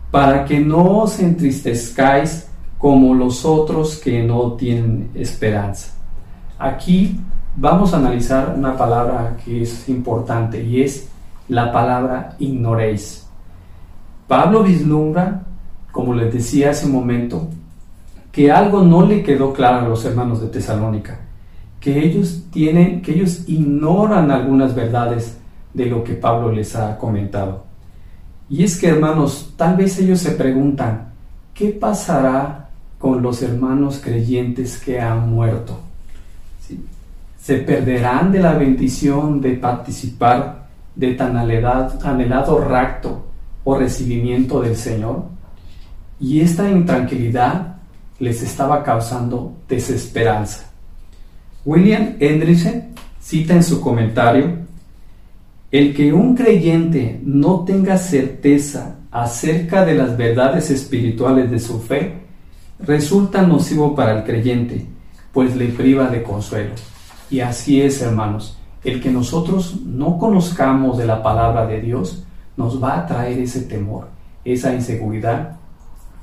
para 0.09 0.43
que 0.43 0.59
no 0.59 1.01
os 1.01 1.19
entristezcáis 1.19 2.47
como 2.79 3.13
los 3.13 3.45
otros 3.45 3.97
que 3.97 4.23
no 4.23 4.53
tienen 4.53 5.11
esperanza. 5.13 5.93
Aquí 6.57 7.19
vamos 7.55 7.93
a 7.93 7.97
analizar 7.97 8.55
una 8.57 8.75
palabra 8.75 9.37
que 9.45 9.61
es 9.61 9.87
importante 9.87 10.63
y 10.63 10.81
es 10.81 11.07
la 11.47 11.71
palabra 11.71 12.35
ignoréis. 12.39 13.27
Pablo 14.27 14.63
vislumbra, 14.63 15.43
como 15.91 16.13
les 16.13 16.33
decía 16.33 16.71
hace 16.71 16.85
un 16.85 16.93
momento, 16.93 17.47
que 18.31 18.51
algo 18.51 18.81
no 18.81 19.05
le 19.05 19.23
quedó 19.23 19.53
claro 19.53 19.85
a 19.85 19.89
los 19.89 20.05
hermanos 20.05 20.41
de 20.41 20.47
Tesalónica, 20.47 21.19
que 21.79 21.99
ellos 22.03 22.45
tienen, 22.51 23.01
que 23.01 23.13
ellos 23.13 23.43
ignoran 23.47 24.31
algunas 24.31 24.73
verdades 24.73 25.37
de 25.73 25.85
lo 25.85 26.03
que 26.03 26.13
Pablo 26.13 26.51
les 26.51 26.75
ha 26.75 26.97
comentado. 26.97 27.65
Y 28.49 28.63
es 28.63 28.77
que, 28.77 28.87
hermanos, 28.87 29.53
tal 29.55 29.75
vez 29.75 29.97
ellos 29.99 30.19
se 30.19 30.31
preguntan, 30.31 31.11
¿qué 31.53 31.69
pasará 31.69 32.69
con 32.99 33.21
los 33.21 33.41
hermanos 33.41 33.99
creyentes 34.03 34.77
que 34.77 34.99
han 34.99 35.29
muerto? 35.29 35.79
¿Se 37.41 37.57
perderán 37.57 38.31
de 38.31 38.39
la 38.39 38.53
bendición 38.53 39.41
de 39.41 39.53
participar 39.53 40.67
de 40.95 41.15
tan 41.15 41.35
anhelado 41.35 42.59
rapto 42.59 43.25
o 43.63 43.77
recibimiento 43.77 44.61
del 44.61 44.75
Señor? 44.75 45.23
Y 46.21 46.39
esta 46.39 46.69
intranquilidad 46.69 47.77
les 48.19 48.43
estaba 48.43 48.83
causando 48.83 49.57
desesperanza. 49.67 50.69
William 51.65 52.15
Hendrickson 52.19 52.83
cita 53.19 53.55
en 53.55 53.63
su 53.63 53.81
comentario, 53.81 54.59
el 55.71 55.95
que 55.95 56.13
un 56.13 56.35
creyente 56.35 57.19
no 57.23 57.61
tenga 57.65 57.97
certeza 57.97 58.97
acerca 59.09 59.83
de 59.83 59.95
las 59.95 60.15
verdades 60.15 60.69
espirituales 60.69 61.49
de 61.49 61.59
su 61.59 61.79
fe 61.81 62.13
resulta 62.79 63.41
nocivo 63.41 63.95
para 63.95 64.19
el 64.19 64.23
creyente, 64.23 64.85
pues 65.31 65.55
le 65.55 65.69
priva 65.69 66.07
de 66.07 66.21
consuelo. 66.21 66.73
Y 67.31 67.39
así 67.39 67.81
es, 67.81 67.99
hermanos, 68.01 68.59
el 68.83 69.01
que 69.01 69.09
nosotros 69.09 69.81
no 69.85 70.19
conozcamos 70.19 70.99
de 70.99 71.07
la 71.07 71.23
palabra 71.23 71.65
de 71.65 71.81
Dios 71.81 72.23
nos 72.57 72.81
va 72.81 72.99
a 72.99 73.07
traer 73.07 73.39
ese 73.39 73.61
temor, 73.61 74.07
esa 74.43 74.73
inseguridad 74.73 75.60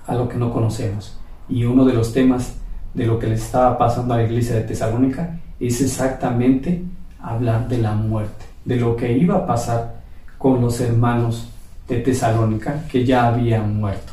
a 0.09 0.15
lo 0.15 0.29
que 0.29 0.37
no 0.37 0.53
conocemos. 0.53 1.17
Y 1.49 1.65
uno 1.65 1.85
de 1.85 1.93
los 1.93 2.13
temas 2.13 2.57
de 2.95 3.07
lo 3.07 3.19
que 3.19 3.29
le 3.29 3.35
estaba 3.35 3.79
pasando 3.79 4.15
a 4.15 4.17
la 4.17 4.25
iglesia 4.25 4.57
de 4.57 4.63
Tesalónica 4.63 5.39
es 5.61 5.81
exactamente 5.81 6.83
hablar 7.21 7.69
de 7.69 7.79
la 7.79 7.95
muerte, 7.95 8.45
de 8.65 8.77
lo 8.77 8.97
que 8.97 9.13
iba 9.17 9.37
a 9.37 9.47
pasar 9.47 10.01
con 10.37 10.61
los 10.61 10.81
hermanos 10.81 11.49
de 11.87 12.01
Tesalónica 12.01 12.85
que 12.91 13.05
ya 13.05 13.29
habían 13.29 13.79
muerto. 13.79 14.13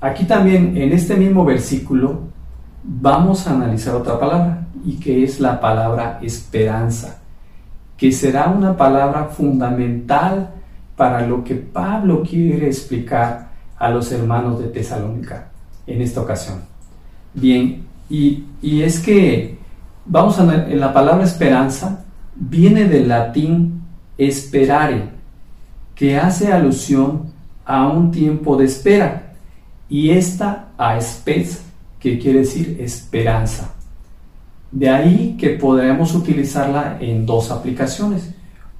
Aquí 0.00 0.24
también, 0.24 0.76
en 0.76 0.92
este 0.92 1.16
mismo 1.16 1.44
versículo, 1.44 2.20
vamos 2.82 3.46
a 3.46 3.54
analizar 3.54 3.94
otra 3.94 4.18
palabra 4.18 4.66
y 4.84 4.96
que 4.96 5.22
es 5.22 5.38
la 5.38 5.60
palabra 5.60 6.18
esperanza, 6.22 7.20
que 7.96 8.10
será 8.10 8.48
una 8.48 8.76
palabra 8.76 9.26
fundamental 9.26 10.50
para 10.96 11.24
lo 11.26 11.44
que 11.44 11.54
Pablo 11.54 12.22
quiere 12.28 12.66
explicar 12.66 13.51
a 13.82 13.90
los 13.90 14.12
hermanos 14.12 14.60
de 14.60 14.68
Tesalónica 14.68 15.48
en 15.88 16.02
esta 16.02 16.20
ocasión. 16.20 16.60
Bien, 17.34 17.84
y, 18.08 18.44
es 18.62 19.00
que 19.00 19.58
vamos 20.06 20.38
a 20.38 20.44
ver, 20.44 20.76
la 20.76 20.92
palabra 20.92 21.24
esperanza 21.24 22.04
viene 22.36 22.84
del 22.84 23.08
latín 23.08 23.82
esperare, 24.16 25.08
que 25.96 26.16
hace 26.16 26.52
alusión 26.52 27.32
a 27.64 27.88
un 27.88 28.12
tiempo 28.12 28.56
de 28.56 28.66
espera, 28.66 29.32
y 29.88 30.10
esta 30.10 30.68
a 30.78 31.00
spes, 31.00 31.64
que 31.98 32.20
quiere 32.20 32.40
decir 32.40 32.76
esperanza. 32.80 33.74
De 34.70 34.90
ahí 34.90 35.36
que 35.36 35.50
podremos 35.50 36.14
utilizarla 36.14 36.98
en 37.00 37.26
dos 37.26 37.50
aplicaciones. 37.50 38.32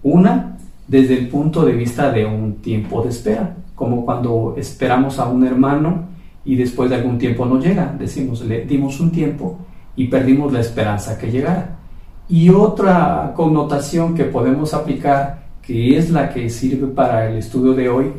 Una, 0.05 0.59
desde 0.87 1.19
el 1.19 1.29
punto 1.29 1.65
de 1.65 1.73
vista 1.73 2.13
de 2.13 2.25
un 2.25 2.63
tiempo 2.63 3.03
de 3.03 3.11
espera, 3.11 3.57
como 3.75 4.05
cuando 4.05 4.55
esperamos 4.57 5.19
a 5.19 5.29
un 5.29 5.47
hermano 5.47 6.05
y 6.45 6.57
después 6.57 6.91
de 6.91 6.97
algún 6.97 7.19
tiempo 7.19 7.47
no 7.47 7.61
llega. 7.61 7.95
Decimos, 7.99 8.45
le 8.45 8.65
dimos 8.65 9.01
un 9.01 9.11
tiempo 9.11 9.59
y 9.97 10.07
perdimos 10.09 10.53
la 10.53 10.61
esperanza 10.61 11.19
que 11.19 11.31
llegara. 11.31 11.79
Y 12.29 12.49
otra 12.49 13.33
connotación 13.35 14.15
que 14.15 14.25
podemos 14.25 14.75
aplicar, 14.75 15.43
que 15.61 15.97
es 15.97 16.11
la 16.11 16.33
que 16.33 16.49
sirve 16.49 16.87
para 16.89 17.31
el 17.31 17.39
estudio 17.39 17.75
de 17.75 17.89
hoy, 17.89 18.13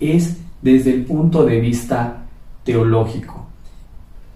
es 0.00 0.38
desde 0.62 0.92
el 0.92 1.04
punto 1.04 1.44
de 1.44 1.60
vista 1.60 2.24
teológico 2.64 3.46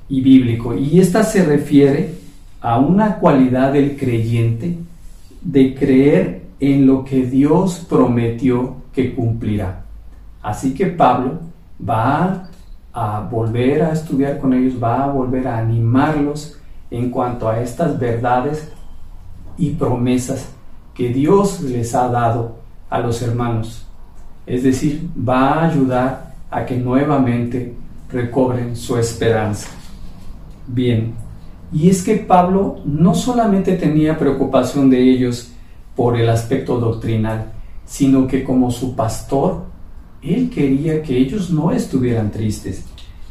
y 0.08 0.20
bíblico. 0.20 0.74
Y 0.74 1.00
esta 1.00 1.22
se 1.22 1.44
refiere 1.44 2.14
a 2.60 2.78
una 2.78 3.16
cualidad 3.16 3.72
del 3.72 3.96
creyente 3.96 4.76
de 5.40 5.74
creer 5.74 6.42
en 6.60 6.86
lo 6.86 7.04
que 7.04 7.26
Dios 7.26 7.84
prometió 7.88 8.76
que 8.92 9.14
cumplirá. 9.14 9.81
Así 10.42 10.74
que 10.74 10.86
Pablo 10.86 11.38
va 11.88 12.48
a 12.92 13.20
volver 13.20 13.82
a 13.82 13.92
estudiar 13.92 14.38
con 14.38 14.52
ellos, 14.52 14.82
va 14.82 15.04
a 15.04 15.06
volver 15.08 15.46
a 15.48 15.58
animarlos 15.58 16.58
en 16.90 17.10
cuanto 17.10 17.48
a 17.48 17.60
estas 17.60 17.98
verdades 17.98 18.70
y 19.56 19.70
promesas 19.70 20.48
que 20.94 21.08
Dios 21.08 21.60
les 21.62 21.94
ha 21.94 22.08
dado 22.08 22.56
a 22.90 22.98
los 22.98 23.22
hermanos. 23.22 23.86
Es 24.46 24.64
decir, 24.64 25.08
va 25.16 25.52
a 25.52 25.68
ayudar 25.68 26.34
a 26.50 26.66
que 26.66 26.76
nuevamente 26.76 27.74
recobren 28.10 28.76
su 28.76 28.98
esperanza. 28.98 29.68
Bien, 30.66 31.14
y 31.72 31.88
es 31.88 32.02
que 32.02 32.16
Pablo 32.16 32.80
no 32.84 33.14
solamente 33.14 33.76
tenía 33.76 34.18
preocupación 34.18 34.90
de 34.90 35.00
ellos 35.00 35.50
por 35.96 36.18
el 36.18 36.28
aspecto 36.28 36.78
doctrinal, 36.78 37.52
sino 37.86 38.26
que 38.26 38.44
como 38.44 38.70
su 38.70 38.94
pastor 38.94 39.71
él 40.22 40.50
quería 40.50 41.02
que 41.02 41.16
ellos 41.16 41.50
no 41.50 41.72
estuvieran 41.72 42.30
tristes. 42.30 42.84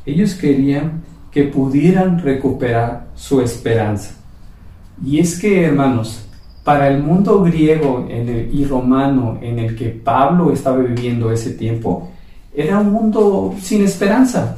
Ellos 0.06 0.36
querían 0.36 1.04
que 1.32 1.44
pudieran 1.46 2.20
recuperar 2.20 3.08
su 3.16 3.40
esperanza. 3.42 4.16
Y 5.04 5.20
es 5.20 5.40
que, 5.40 5.64
hermanos, 5.64 6.26
para 6.64 6.90
el 6.90 7.02
mundo 7.02 7.42
griego 7.42 8.08
y 8.52 8.66
romano 8.66 9.40
en 9.42 9.60
el 9.60 9.76
que 9.76 9.90
Pablo 9.90 10.52
estaba 10.52 10.78
viviendo 10.78 11.32
ese 11.32 11.52
tiempo, 11.52 12.12
era 12.54 12.80
un 12.80 12.92
mundo 12.92 13.56
sin 13.62 13.84
esperanza. 13.84 14.58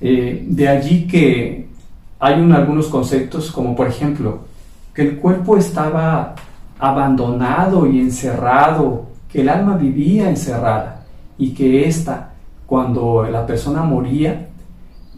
Eh, 0.00 0.44
de 0.48 0.68
allí 0.68 1.06
que 1.06 1.68
hay 2.18 2.34
algunos 2.52 2.88
conceptos 2.88 3.50
como 3.50 3.76
por 3.76 3.86
ejemplo 3.86 4.40
que 4.94 5.02
el 5.02 5.16
cuerpo 5.18 5.56
estaba 5.56 6.34
abandonado 6.78 7.86
y 7.86 8.00
encerrado, 8.00 9.06
que 9.30 9.42
el 9.42 9.48
alma 9.48 9.76
vivía 9.76 10.28
encerrada 10.28 10.93
y 11.38 11.50
que 11.54 11.88
esta, 11.88 12.32
cuando 12.66 13.24
la 13.24 13.46
persona 13.46 13.82
moría 13.82 14.48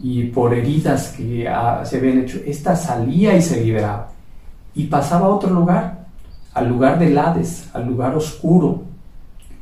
y 0.01 0.25
por 0.25 0.53
heridas 0.53 1.09
que 1.17 1.47
ah, 1.47 1.83
se 1.85 1.97
habían 1.97 2.19
hecho, 2.19 2.39
esta 2.45 2.75
salía 2.75 3.35
y 3.35 3.41
se 3.41 3.63
liberaba 3.63 4.09
y 4.75 4.83
pasaba 4.85 5.25
a 5.25 5.29
otro 5.29 5.49
lugar, 5.49 6.05
al 6.53 6.69
lugar 6.69 6.99
del 6.99 7.17
Hades, 7.17 7.69
al 7.73 7.87
lugar 7.87 8.15
oscuro, 8.15 8.83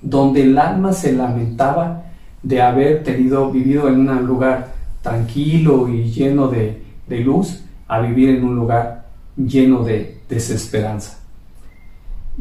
donde 0.02 0.44
el 0.44 0.58
alma 0.58 0.92
se 0.92 1.14
lamentaba 1.14 2.04
de 2.44 2.62
haber 2.62 3.04
tenido, 3.04 3.50
vivido 3.50 3.88
en 3.88 4.08
un 4.08 4.26
lugar 4.26 4.74
tranquilo 5.02 5.88
y 5.88 6.12
lleno 6.12 6.48
de, 6.48 6.84
de 7.08 7.20
luz 7.20 7.64
a 7.88 8.00
vivir 8.02 8.30
en 8.30 8.44
un 8.44 8.56
lugar 8.56 9.06
lleno 9.38 9.84
de 9.84 10.20
desesperanza. 10.28 11.20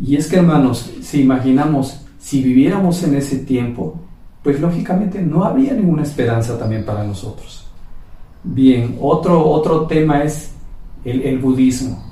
Y 0.01 0.17
es 0.17 0.27
que 0.27 0.37
hermanos, 0.37 0.93
si 1.01 1.23
imaginamos, 1.23 2.04
si 2.25 2.43
viviéramos 2.43 3.03
en 3.03 3.17
ese 3.17 3.41
tiempo, 3.41 4.01
pues 4.43 4.59
lógicamente 4.59 5.21
no 5.21 5.45
habría 5.45 5.75
ninguna 5.75 6.05
esperanza 6.05 6.59
también 6.59 6.83
para 6.83 7.05
nosotros. 7.05 7.67
Bien, 8.43 8.97
otro, 8.99 9.47
otro 9.47 9.83
tema 9.83 10.23
es 10.23 10.51
el, 11.05 11.21
el 11.21 11.39
budismo, 11.39 12.03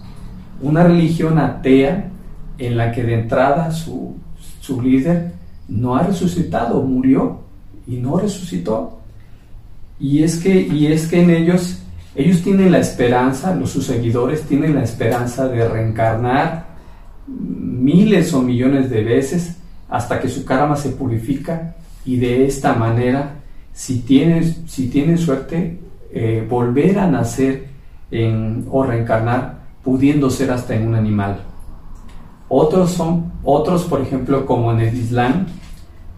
una 0.61 0.85
religión 0.85 1.38
atea 1.38 2.11
en 2.59 2.76
la 2.76 2.92
que 2.92 3.04
de 3.04 3.21
entrada 3.21 3.71
su, 3.71 4.14
su 4.61 4.83
líder 4.83 5.33
no 5.66 5.97
ha 5.97 6.02
resucitado, 6.02 6.83
murió 6.83 7.38
y 7.87 7.97
no 7.97 8.19
resucitó. 8.19 8.99
Y 9.99 10.23
es 10.23 10.37
que, 10.37 10.61
y 10.61 10.88
es 10.88 11.07
que 11.07 11.23
en 11.23 11.31
ellos, 11.31 11.78
ellos 12.14 12.42
tienen 12.42 12.71
la 12.71 12.81
esperanza, 12.81 13.54
los 13.54 13.71
sus 13.71 13.87
seguidores 13.87 14.42
tienen 14.42 14.75
la 14.75 14.85
esperanza 14.85 15.49
de 15.49 15.66
reencarnar 15.66 16.66
miles 17.26 18.35
o 18.35 18.42
millones 18.42 18.90
de 18.90 19.04
veces 19.04 19.57
hasta 19.93 20.19
que 20.19 20.29
su 20.31 20.47
karma 20.47 20.75
se 20.75 20.89
purifica 20.89 21.75
y 22.07 22.17
de 22.17 22.47
esta 22.47 22.73
manera, 22.73 23.35
si 23.75 23.99
tienen, 23.99 24.67
si 24.67 24.91
suerte, 25.19 25.79
eh, 26.11 26.47
volver 26.49 26.99
a 26.99 27.07
nacer 27.09 27.67
o 28.71 28.85
reencarnar, 28.85 29.59
pudiendo 29.85 30.31
ser 30.31 30.51
hasta 30.51 30.75
en 30.75 30.89
un 30.89 30.95
animal. 30.95 31.41
Otros 32.49 32.93
son, 32.93 33.33
otros, 33.45 33.85
por 33.85 34.01
ejemplo, 34.01 34.47
como 34.47 34.73
en 34.73 34.81
el 34.81 34.97
Islam, 34.97 35.47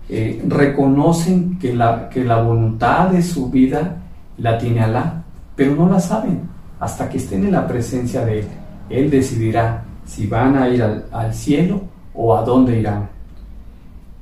eh, 0.08 0.40
reconocen 0.46 1.58
que 1.58 1.74
la, 1.74 2.08
que 2.08 2.22
la 2.22 2.42
voluntad 2.42 3.08
de 3.08 3.22
su 3.22 3.50
vida 3.50 4.02
la 4.38 4.56
tiene 4.56 4.82
Alá, 4.82 5.24
pero 5.56 5.74
no 5.74 5.88
la 5.88 5.98
saben 5.98 6.42
hasta 6.78 7.08
que 7.08 7.16
estén 7.16 7.44
en 7.44 7.52
la 7.52 7.66
presencia 7.66 8.24
de 8.24 8.40
Él. 8.40 8.46
Él 8.88 9.10
decidirá 9.10 9.82
si 10.06 10.28
van 10.28 10.56
a 10.56 10.68
ir 10.68 10.80
al, 10.80 11.06
al 11.10 11.34
cielo 11.34 11.82
o 12.14 12.36
a 12.36 12.42
dónde 12.42 12.78
irán. 12.78 13.13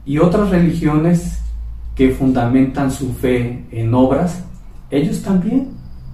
Y 0.05 0.19
otras 0.19 0.51
religiones 0.51 1.39
que 1.95 2.11
fundamentan 2.11 2.91
su 2.91 3.13
fe 3.13 3.65
en 3.71 3.95
obras, 3.95 4.43
ellos 4.91 5.23
también 5.23 5.69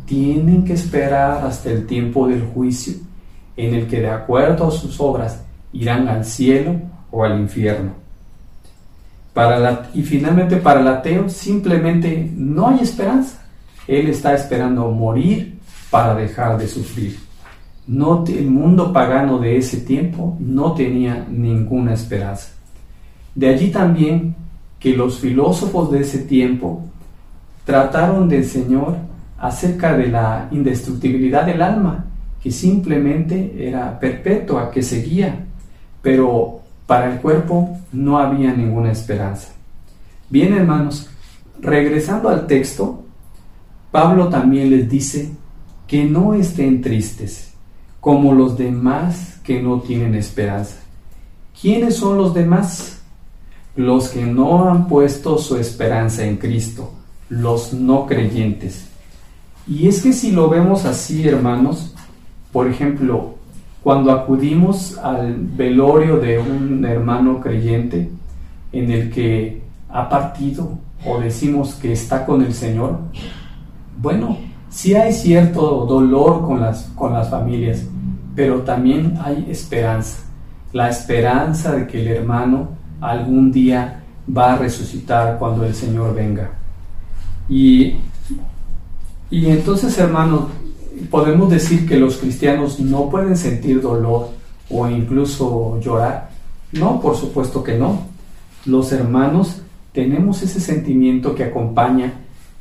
tienen 0.07 0.65
que 0.65 0.75
esperar 0.75 1.45
hasta 1.45 1.71
el 1.71 1.87
tiempo 1.87 2.27
del 2.27 2.43
juicio, 2.43 2.95
en 3.57 3.75
el 3.75 3.87
que 3.87 4.01
de 4.01 4.11
acuerdo 4.11 4.69
a 4.69 4.71
sus 4.71 5.01
obras 5.01 5.43
irán 5.73 6.09
al 6.09 6.25
cielo 6.25 6.81
o 7.11 7.25
al 7.25 7.39
infierno. 7.41 7.93
Y 9.95 10.03
finalmente 10.03 10.57
para 10.57 10.81
el 10.81 10.89
ateo 10.89 11.29
simplemente 11.29 12.29
no 12.35 12.69
hay 12.69 12.81
esperanza. 12.81 13.41
Él 13.87 14.09
está 14.09 14.35
esperando 14.35 14.91
morir 14.91 15.59
para 15.91 16.15
dejar 16.15 16.59
de 16.59 16.67
sufrir. 16.67 17.19
No, 17.87 18.25
el 18.27 18.51
mundo 18.51 18.93
pagano 18.93 19.39
de 19.39 19.57
ese 19.57 19.79
tiempo 19.79 20.37
no 20.41 20.73
tenía 20.73 21.25
ninguna 21.31 21.95
esperanza. 21.95 22.58
De 23.35 23.49
allí 23.49 23.71
también 23.71 24.35
que 24.79 24.97
los 24.97 25.19
filósofos 25.19 25.91
de 25.91 26.01
ese 26.01 26.19
tiempo 26.21 26.85
trataron 27.65 28.29
del 28.29 28.45
Señor 28.45 28.97
acerca 29.39 29.97
de 29.97 30.09
la 30.09 30.49
indestructibilidad 30.51 31.45
del 31.45 31.63
alma, 31.63 32.07
que 32.43 32.51
simplemente 32.51 33.69
era 33.69 33.99
perpetua, 33.99 34.71
que 34.71 34.83
seguía, 34.83 35.45
pero 36.01 36.61
para 36.87 37.13
el 37.13 37.21
cuerpo 37.21 37.79
no 37.93 38.19
había 38.19 38.53
ninguna 38.53 38.93
esperanza. 38.93 39.49
Bien, 40.31 40.55
hermanos, 40.55 41.11
regresando 41.61 42.29
al 42.29 42.47
texto, 42.47 43.05
Pablo 43.91 44.29
también 44.29 44.71
les 44.71 44.89
dice 44.89 45.31
que 45.87 46.05
no 46.05 46.35
estén 46.35 46.81
tristes, 46.81 47.55
como 48.01 48.33
los 48.33 48.57
demás 48.57 49.41
que 49.43 49.63
no 49.63 49.81
tienen 49.81 50.15
esperanza. 50.15 50.77
¿Quiénes 51.61 51.97
son 51.97 52.19
los 52.19 52.35
demás? 52.35 52.98
Los 53.79 54.09
que 54.09 54.27
no 54.27 54.69
han 54.69 54.89
puesto 54.89 55.39
su 55.39 55.57
esperanza 55.57 56.25
en 56.25 56.37
Cristo, 56.37 56.91
los 57.29 57.73
no 57.73 58.07
creyentes. 58.07 58.89
Y 59.69 59.87
es 59.87 60.03
que 60.03 60.13
si 60.13 60.33
lo 60.33 60.49
vemos 60.49 60.85
así, 60.85 61.29
hermanos, 61.29 61.95
por 62.51 62.67
ejemplo, 62.67 63.37
cuando 63.85 64.11
acudimos 64.11 64.99
al 64.99 65.37
velorio 65.37 66.17
de 66.17 66.41
un 66.41 66.85
hermano 66.85 67.41
creyente 67.41 68.11
en 68.73 68.91
el 68.91 69.13
que 69.13 69.63
ha 69.91 70.09
partido 70.09 70.77
o 71.07 71.21
decimos 71.21 71.75
que 71.77 71.93
está 71.93 72.27
con 72.27 72.43
el 72.43 72.55
Señor, 72.55 72.99
bueno, 74.03 74.39
sí 74.69 74.97
hay 74.97 75.13
cierto 75.13 75.87
dolor 75.87 76.45
con 76.45 76.61
las, 76.61 76.83
con 76.97 77.13
las 77.13 77.31
familias, 77.31 77.87
pero 78.35 78.63
también 78.63 79.17
hay 79.23 79.47
esperanza, 79.49 80.25
la 80.73 80.89
esperanza 80.89 81.77
de 81.77 81.87
que 81.87 82.01
el 82.01 82.09
hermano 82.09 82.78
algún 83.01 83.53
día 83.53 84.03
va 84.37 84.55
a 84.55 84.57
resucitar 84.57 85.39
cuando 85.39 85.65
el 85.65 85.75
Señor 85.75 86.15
venga. 86.15 86.51
Y, 87.49 87.97
y 89.31 89.47
entonces, 89.47 89.97
hermanos, 89.99 90.45
podemos 91.11 91.51
decir 91.51 91.89
que 91.89 91.99
los 91.99 92.17
cristianos 92.17 92.81
no 92.81 93.09
pueden 93.09 93.37
sentir 93.37 93.81
dolor 93.81 94.31
o 94.71 94.89
incluso 94.89 95.81
llorar. 95.81 96.31
No, 96.73 97.01
por 97.01 97.17
supuesto 97.17 97.63
que 97.63 97.79
no. 97.79 98.03
Los 98.67 98.93
hermanos 98.93 99.63
tenemos 99.93 100.43
ese 100.43 100.61
sentimiento 100.61 101.35
que 101.35 101.45
acompaña 101.45 102.13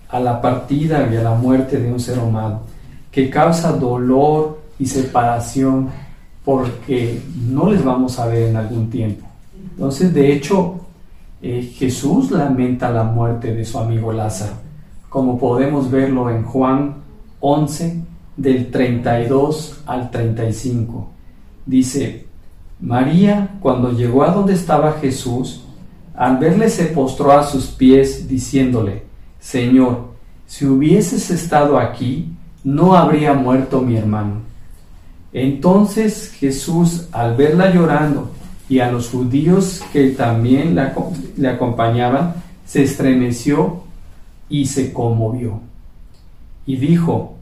a 0.09 0.19
la 0.19 0.41
partida 0.41 1.09
y 1.11 1.17
a 1.17 1.21
la 1.21 1.35
muerte 1.35 1.77
de 1.77 1.91
un 1.91 1.99
ser 1.99 2.19
humano, 2.19 2.61
que 3.11 3.29
causa 3.29 3.73
dolor 3.73 4.61
y 4.79 4.85
separación 4.85 5.89
porque 6.45 7.21
no 7.49 7.69
les 7.69 7.83
vamos 7.83 8.17
a 8.19 8.27
ver 8.27 8.49
en 8.49 8.55
algún 8.55 8.89
tiempo. 8.89 9.26
Entonces, 9.77 10.11
de 10.11 10.33
hecho, 10.33 10.79
eh, 11.39 11.71
Jesús 11.75 12.31
lamenta 12.31 12.89
la 12.89 13.03
muerte 13.03 13.53
de 13.53 13.63
su 13.63 13.77
amigo 13.77 14.11
Lázaro, 14.11 14.53
como 15.07 15.37
podemos 15.37 15.91
verlo 15.91 16.31
en 16.31 16.41
Juan 16.41 16.95
11, 17.41 18.01
del 18.35 18.71
32 18.71 19.83
al 19.85 20.09
35. 20.09 21.07
Dice, 21.67 22.25
María, 22.79 23.59
cuando 23.59 23.91
llegó 23.91 24.23
a 24.23 24.31
donde 24.31 24.53
estaba 24.53 24.93
Jesús, 24.93 25.63
al 26.15 26.39
verle 26.39 26.69
se 26.69 26.85
postró 26.85 27.33
a 27.33 27.43
sus 27.43 27.67
pies, 27.67 28.27
diciéndole, 28.27 29.03
Señor, 29.39 30.07
si 30.47 30.65
hubieses 30.65 31.29
estado 31.29 31.77
aquí, 31.77 32.33
no 32.63 32.95
habría 32.95 33.33
muerto 33.33 33.81
mi 33.81 33.95
hermano. 33.95 34.41
Entonces 35.33 36.31
Jesús, 36.31 37.09
al 37.11 37.35
verla 37.35 37.71
llorando 37.71 38.31
y 38.69 38.79
a 38.79 38.91
los 38.91 39.09
judíos 39.09 39.81
que 39.93 40.09
también 40.09 40.75
le 40.75 41.49
acompañaban, 41.49 42.35
se 42.65 42.83
estremeció 42.83 43.83
y 44.49 44.65
se 44.65 44.91
conmovió. 44.91 45.61
Y 46.65 46.75
dijo, 46.75 47.35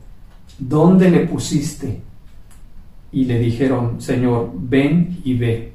¿dónde 0.59 1.09
le 1.09 1.21
pusiste? 1.21 2.01
Y 3.11 3.25
le 3.25 3.39
dijeron, 3.39 4.01
Señor, 4.01 4.51
ven 4.53 5.19
y 5.23 5.33
ve. 5.35 5.73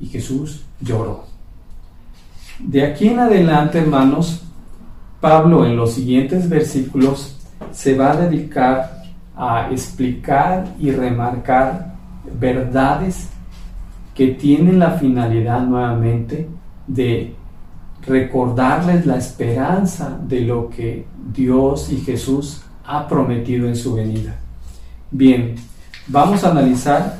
Y 0.00 0.06
Jesús 0.06 0.62
lloró. 0.80 1.24
De 2.58 2.84
aquí 2.84 3.08
en 3.08 3.20
adelante, 3.20 3.78
hermanos, 3.78 4.42
Pablo 5.20 5.66
en 5.66 5.76
los 5.76 5.92
siguientes 5.92 6.48
versículos 6.48 7.36
se 7.72 7.96
va 7.96 8.12
a 8.12 8.16
dedicar 8.16 9.00
a 9.36 9.70
explicar 9.70 10.66
y 10.78 10.90
remarcar 10.90 11.94
verdades 12.38 13.28
que 14.14 14.28
tienen 14.28 14.78
la 14.78 14.92
finalidad 14.92 15.62
nuevamente 15.66 16.48
de 16.86 17.34
recordarles 18.06 19.06
la 19.06 19.16
esperanza 19.16 20.18
de 20.26 20.40
lo 20.40 20.68
que 20.70 21.06
Dios 21.32 21.92
y 21.92 21.98
Jesús 21.98 22.62
ha 22.84 23.06
prometido 23.06 23.68
en 23.68 23.76
su 23.76 23.94
venida. 23.94 24.36
Bien, 25.10 25.54
vamos 26.08 26.44
a 26.44 26.50
analizar 26.50 27.18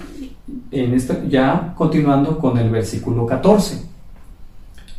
en 0.70 0.94
este, 0.94 1.28
ya 1.28 1.74
continuando 1.76 2.38
con 2.38 2.58
el 2.58 2.70
versículo 2.70 3.26
14. 3.26 3.82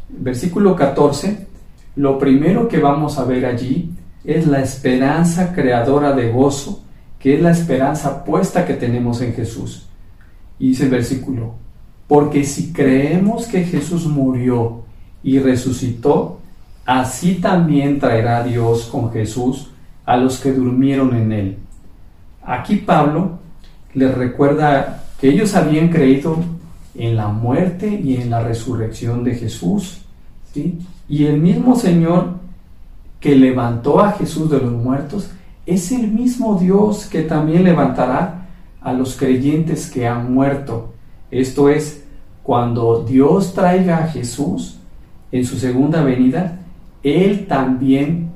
Versículo 0.09 0.75
14, 0.75 1.47
lo 1.95 2.17
primero 2.17 2.67
que 2.67 2.79
vamos 2.79 3.17
a 3.17 3.25
ver 3.25 3.45
allí 3.45 3.91
es 4.23 4.45
la 4.45 4.61
esperanza 4.61 5.53
creadora 5.53 6.13
de 6.13 6.31
gozo, 6.31 6.83
que 7.17 7.35
es 7.35 7.41
la 7.41 7.51
esperanza 7.51 8.23
puesta 8.23 8.65
que 8.65 8.75
tenemos 8.75 9.21
en 9.21 9.33
Jesús. 9.33 9.87
Y 10.59 10.69
dice 10.69 10.85
el 10.85 10.91
versículo, 10.91 11.55
porque 12.11 12.43
si 12.43 12.73
creemos 12.73 13.47
que 13.47 13.63
Jesús 13.63 14.05
murió 14.05 14.81
y 15.23 15.39
resucitó, 15.39 16.41
así 16.85 17.35
también 17.35 17.99
traerá 17.99 18.43
Dios 18.43 18.89
con 18.91 19.13
Jesús 19.13 19.69
a 20.05 20.17
los 20.17 20.37
que 20.41 20.51
durmieron 20.51 21.15
en 21.15 21.31
él. 21.31 21.57
Aquí 22.43 22.75
Pablo 22.75 23.39
les 23.93 24.13
recuerda 24.13 25.05
que 25.21 25.29
ellos 25.29 25.55
habían 25.55 25.87
creído 25.87 26.35
en 26.95 27.15
la 27.15 27.29
muerte 27.29 27.87
y 27.87 28.17
en 28.17 28.29
la 28.29 28.43
resurrección 28.43 29.23
de 29.23 29.35
Jesús. 29.35 30.01
¿sí? 30.53 30.79
Y 31.07 31.27
el 31.27 31.39
mismo 31.39 31.77
Señor 31.77 32.33
que 33.21 33.37
levantó 33.37 34.01
a 34.01 34.11
Jesús 34.11 34.49
de 34.49 34.59
los 34.59 34.73
muertos 34.73 35.31
es 35.65 35.93
el 35.93 36.09
mismo 36.09 36.59
Dios 36.59 37.05
que 37.05 37.21
también 37.21 37.63
levantará 37.63 38.47
a 38.81 38.91
los 38.91 39.15
creyentes 39.15 39.89
que 39.89 40.05
han 40.05 40.33
muerto. 40.33 40.91
Esto 41.31 41.69
es, 41.69 42.00
cuando 42.51 43.05
Dios 43.05 43.53
traiga 43.53 43.99
a 43.99 44.07
Jesús 44.07 44.77
en 45.31 45.45
su 45.45 45.57
segunda 45.57 46.03
venida, 46.03 46.59
Él 47.01 47.47
también 47.47 48.29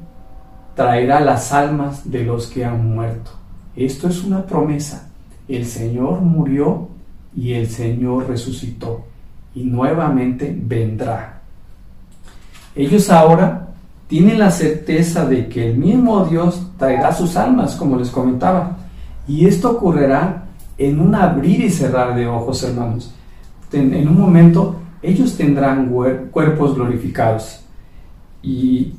traerá 0.74 1.20
las 1.20 1.52
almas 1.52 2.10
de 2.10 2.24
los 2.24 2.48
que 2.48 2.64
han 2.64 2.96
muerto. 2.96 3.32
Esto 3.76 4.08
es 4.08 4.24
una 4.24 4.46
promesa. 4.46 5.10
El 5.50 5.66
Señor 5.66 6.22
murió 6.22 6.88
y 7.36 7.52
el 7.56 7.68
Señor 7.68 8.30
resucitó 8.30 9.04
y 9.54 9.66
nuevamente 9.66 10.58
vendrá. 10.58 11.42
Ellos 12.74 13.10
ahora 13.10 13.68
tienen 14.08 14.40
la 14.40 14.50
certeza 14.50 15.26
de 15.26 15.50
que 15.50 15.72
el 15.72 15.78
mismo 15.78 16.24
Dios 16.24 16.72
traerá 16.78 17.12
sus 17.12 17.36
almas, 17.36 17.76
como 17.76 17.98
les 17.98 18.12
comentaba, 18.12 18.78
y 19.28 19.46
esto 19.46 19.72
ocurrirá 19.72 20.46
en 20.78 21.02
un 21.02 21.14
abrir 21.16 21.66
y 21.66 21.70
cerrar 21.70 22.16
de 22.16 22.26
ojos, 22.28 22.64
hermanos. 22.64 23.14
En 23.76 24.08
un 24.08 24.20
momento 24.20 24.76
ellos 25.02 25.36
tendrán 25.36 25.90
cuerpos 26.32 26.76
glorificados. 26.76 27.62
Y, 28.42 28.94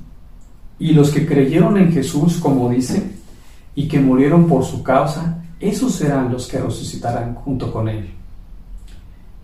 y 0.78 0.92
los 0.92 1.10
que 1.10 1.26
creyeron 1.26 1.76
en 1.78 1.92
Jesús, 1.92 2.38
como 2.38 2.68
dice, 2.68 3.02
y 3.74 3.88
que 3.88 4.00
murieron 4.00 4.46
por 4.46 4.64
su 4.64 4.82
causa, 4.82 5.42
esos 5.60 5.94
serán 5.94 6.32
los 6.32 6.46
que 6.46 6.58
resucitarán 6.58 7.34
junto 7.34 7.72
con 7.72 7.88
Él. 7.88 8.10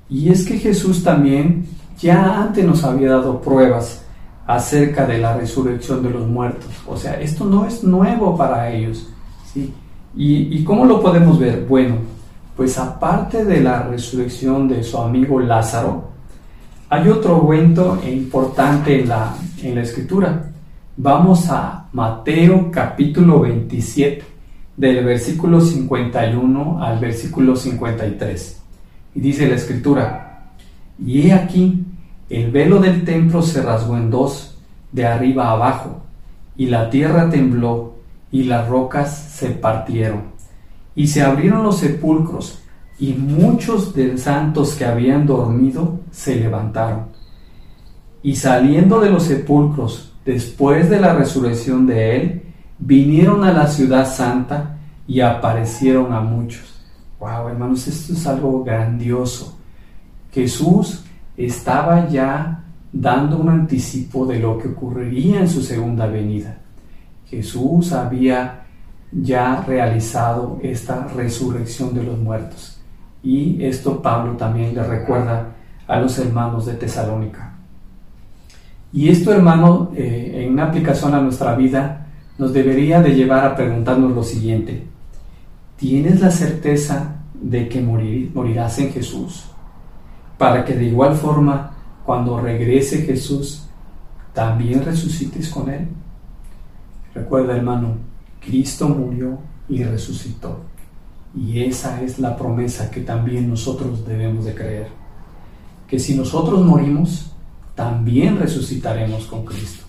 Y 0.09 0.31
es 0.31 0.45
que 0.45 0.59
Jesús 0.59 1.03
también 1.03 1.66
ya 1.99 2.42
antes 2.42 2.64
nos 2.64 2.85
había 2.85 3.12
dado 3.12 3.40
pruebas 3.40 4.05
acerca 4.47 5.07
de 5.07 5.18
la 5.18 5.37
resurrección 5.37 6.03
de 6.03 6.11
los 6.11 6.27
muertos. 6.27 6.71
O 6.87 6.97
sea, 6.97 7.21
esto 7.21 7.45
no 7.45 7.64
es 7.64 7.83
nuevo 7.83 8.37
para 8.37 8.71
ellos. 8.71 9.09
¿sí? 9.53 9.73
¿Y, 10.16 10.59
¿Y 10.59 10.64
cómo 10.64 10.85
lo 10.85 11.01
podemos 11.01 11.38
ver? 11.38 11.64
Bueno, 11.66 11.97
pues 12.57 12.79
aparte 12.79 13.45
de 13.45 13.61
la 13.61 13.83
resurrección 13.83 14.69
de 14.69 14.83
su 14.83 14.99
amigo 14.99 15.41
Lázaro, 15.41 16.11
hay 16.88 17.09
otro 17.09 17.51
evento 17.51 17.99
importante 18.07 19.01
en 19.01 19.09
la, 19.09 19.35
en 19.62 19.75
la 19.75 19.83
escritura. 19.83 20.51
Vamos 20.97 21.49
a 21.49 21.88
Mateo 21.93 22.71
capítulo 22.71 23.41
27, 23.41 24.23
del 24.77 25.05
versículo 25.05 25.61
51 25.61 26.83
al 26.83 26.99
versículo 26.99 27.57
53. 27.57 28.62
Y 29.15 29.21
dice 29.21 29.49
la 29.49 29.55
escritura, 29.55 30.51
y 30.99 31.29
he 31.29 31.33
aquí, 31.33 31.85
el 32.29 32.51
velo 32.51 32.79
del 32.79 33.05
templo 33.05 33.41
se 33.43 33.62
rasgó 33.62 33.97
en 33.97 34.11
dos, 34.11 34.59
de 34.93 35.07
arriba 35.07 35.51
abajo, 35.51 36.03
y 36.57 36.67
la 36.67 36.91
tierra 36.91 37.31
tembló, 37.31 37.95
y 38.31 38.45
las 38.45 38.69
rocas 38.69 39.17
se 39.35 39.51
partieron, 39.51 40.32
y 40.94 41.07
se 41.07 41.22
abrieron 41.22 41.62
los 41.62 41.78
sepulcros, 41.78 42.59
y 42.98 43.14
muchos 43.14 43.94
de 43.94 44.16
santos 44.18 44.74
que 44.74 44.85
habían 44.85 45.26
dormido 45.26 46.00
se 46.11 46.37
levantaron. 46.37 47.07
Y 48.22 48.37
saliendo 48.37 49.00
de 49.00 49.11
los 49.11 49.24
sepulcros, 49.24 50.12
después 50.24 50.88
de 50.88 51.00
la 51.00 51.14
resurrección 51.14 51.87
de 51.87 52.16
él, 52.16 52.42
vinieron 52.78 53.44
a 53.44 53.52
la 53.52 53.66
ciudad 53.66 54.12
santa 54.12 54.78
y 55.07 55.20
aparecieron 55.20 56.12
a 56.12 56.20
muchos. 56.20 56.81
Wow, 57.18 57.48
hermanos, 57.48 57.87
esto 57.88 58.12
es 58.12 58.26
algo 58.26 58.62
grandioso. 58.62 59.59
Jesús 60.33 61.05
estaba 61.37 62.09
ya 62.09 62.64
dando 62.92 63.38
un 63.38 63.48
anticipo 63.48 64.26
de 64.26 64.38
lo 64.38 64.59
que 64.59 64.68
ocurriría 64.68 65.40
en 65.40 65.48
su 65.48 65.62
segunda 65.62 66.07
venida. 66.07 66.59
Jesús 67.26 67.92
había 67.92 68.62
ya 69.12 69.62
realizado 69.66 70.59
esta 70.62 71.07
resurrección 71.09 71.94
de 71.94 72.03
los 72.03 72.18
muertos. 72.18 72.81
Y 73.22 73.62
esto 73.64 74.01
Pablo 74.01 74.37
también 74.37 74.75
le 74.75 74.83
recuerda 74.83 75.48
a 75.87 76.01
los 76.01 76.18
hermanos 76.18 76.66
de 76.66 76.75
Tesalónica. 76.75 77.55
Y 78.92 79.09
esto, 79.09 79.33
hermano, 79.33 79.90
eh, 79.94 80.44
en 80.44 80.53
una 80.53 80.64
aplicación 80.66 81.14
a 81.14 81.20
nuestra 81.20 81.55
vida, 81.55 82.07
nos 82.38 82.53
debería 82.53 83.01
de 83.01 83.14
llevar 83.14 83.44
a 83.44 83.57
preguntarnos 83.57 84.12
lo 84.12 84.22
siguiente. 84.22 84.87
¿Tienes 85.77 86.20
la 86.20 86.31
certeza 86.31 87.16
de 87.35 87.68
que 87.68 87.81
morirás 87.81 88.79
en 88.79 88.92
Jesús? 88.92 89.46
Para 90.38 90.64
que 90.64 90.75
de 90.75 90.85
igual 90.85 91.14
forma, 91.14 91.72
cuando 92.05 92.40
regrese 92.40 93.03
Jesús, 93.03 93.68
también 94.33 94.85
resucites 94.85 95.48
con 95.48 95.70
Él. 95.70 95.88
Recuerda, 97.14 97.57
hermano, 97.57 97.96
Cristo 98.44 98.88
murió 98.88 99.38
y 99.68 99.83
resucitó. 99.85 100.61
Y 101.35 101.62
esa 101.62 102.02
es 102.02 102.18
la 102.18 102.37
promesa 102.37 102.90
que 102.90 103.00
también 103.00 103.48
nosotros 103.48 104.07
debemos 104.07 104.44
de 104.44 104.55
creer. 104.55 104.88
Que 105.88 105.98
si 105.98 106.14
nosotros 106.14 106.64
morimos, 106.64 107.33
también 107.74 108.38
resucitaremos 108.38 109.26
con 109.26 109.44
Cristo. 109.44 109.85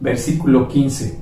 Versículo 0.00 0.68
15. 0.68 1.20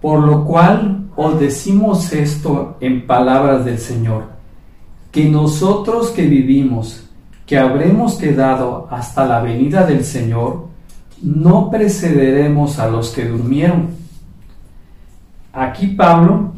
Por 0.00 0.20
lo 0.20 0.44
cual 0.44 1.10
os 1.16 1.38
decimos 1.38 2.12
esto 2.12 2.76
en 2.80 3.06
palabras 3.06 3.64
del 3.64 3.78
Señor, 3.78 4.24
que 5.10 5.28
nosotros 5.28 6.10
que 6.10 6.26
vivimos, 6.26 7.04
que 7.46 7.58
habremos 7.58 8.14
quedado 8.16 8.88
hasta 8.90 9.24
la 9.24 9.40
venida 9.40 9.84
del 9.84 10.04
Señor, 10.04 10.67
no 11.22 11.70
precederemos 11.70 12.78
a 12.78 12.88
los 12.88 13.10
que 13.10 13.26
durmieron 13.26 13.98
Aquí 15.58 15.88
Pablo 15.88 16.52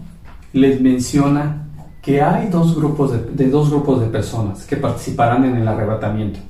les 0.52 0.78
menciona 0.78 1.66
que 2.02 2.20
hay 2.20 2.48
dos 2.48 2.76
grupos 2.76 3.12
de, 3.12 3.48
dos 3.48 3.70
grupos 3.70 4.00
de 4.00 4.08
personas 4.08 4.66
que 4.66 4.76
participarán 4.76 5.44
en 5.46 5.56
el 5.56 5.66
arrebatamiento. 5.66 6.40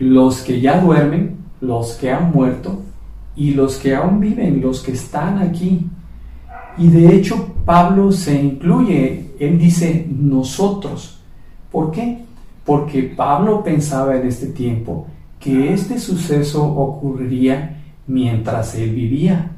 Los 0.00 0.42
que 0.42 0.60
ya 0.60 0.80
duermen, 0.80 1.36
los 1.60 1.92
que 1.92 2.10
han 2.10 2.32
muerto 2.32 2.80
y 3.36 3.52
los 3.52 3.76
que 3.76 3.94
aún 3.94 4.18
viven, 4.18 4.60
los 4.60 4.82
que 4.82 4.92
están 4.92 5.38
aquí. 5.38 5.86
Y 6.76 6.88
de 6.88 7.14
hecho 7.14 7.54
Pablo 7.64 8.10
se 8.10 8.34
incluye, 8.42 9.30
él 9.38 9.56
dice 9.56 10.08
nosotros. 10.10 11.20
¿Por 11.70 11.92
qué? 11.92 12.24
Porque 12.64 13.02
Pablo 13.16 13.62
pensaba 13.62 14.16
en 14.16 14.26
este 14.26 14.46
tiempo 14.46 15.06
que 15.40 15.72
este 15.72 15.98
suceso 15.98 16.62
ocurriría 16.62 17.82
mientras 18.06 18.74
él 18.74 18.90
vivía. 18.90 19.50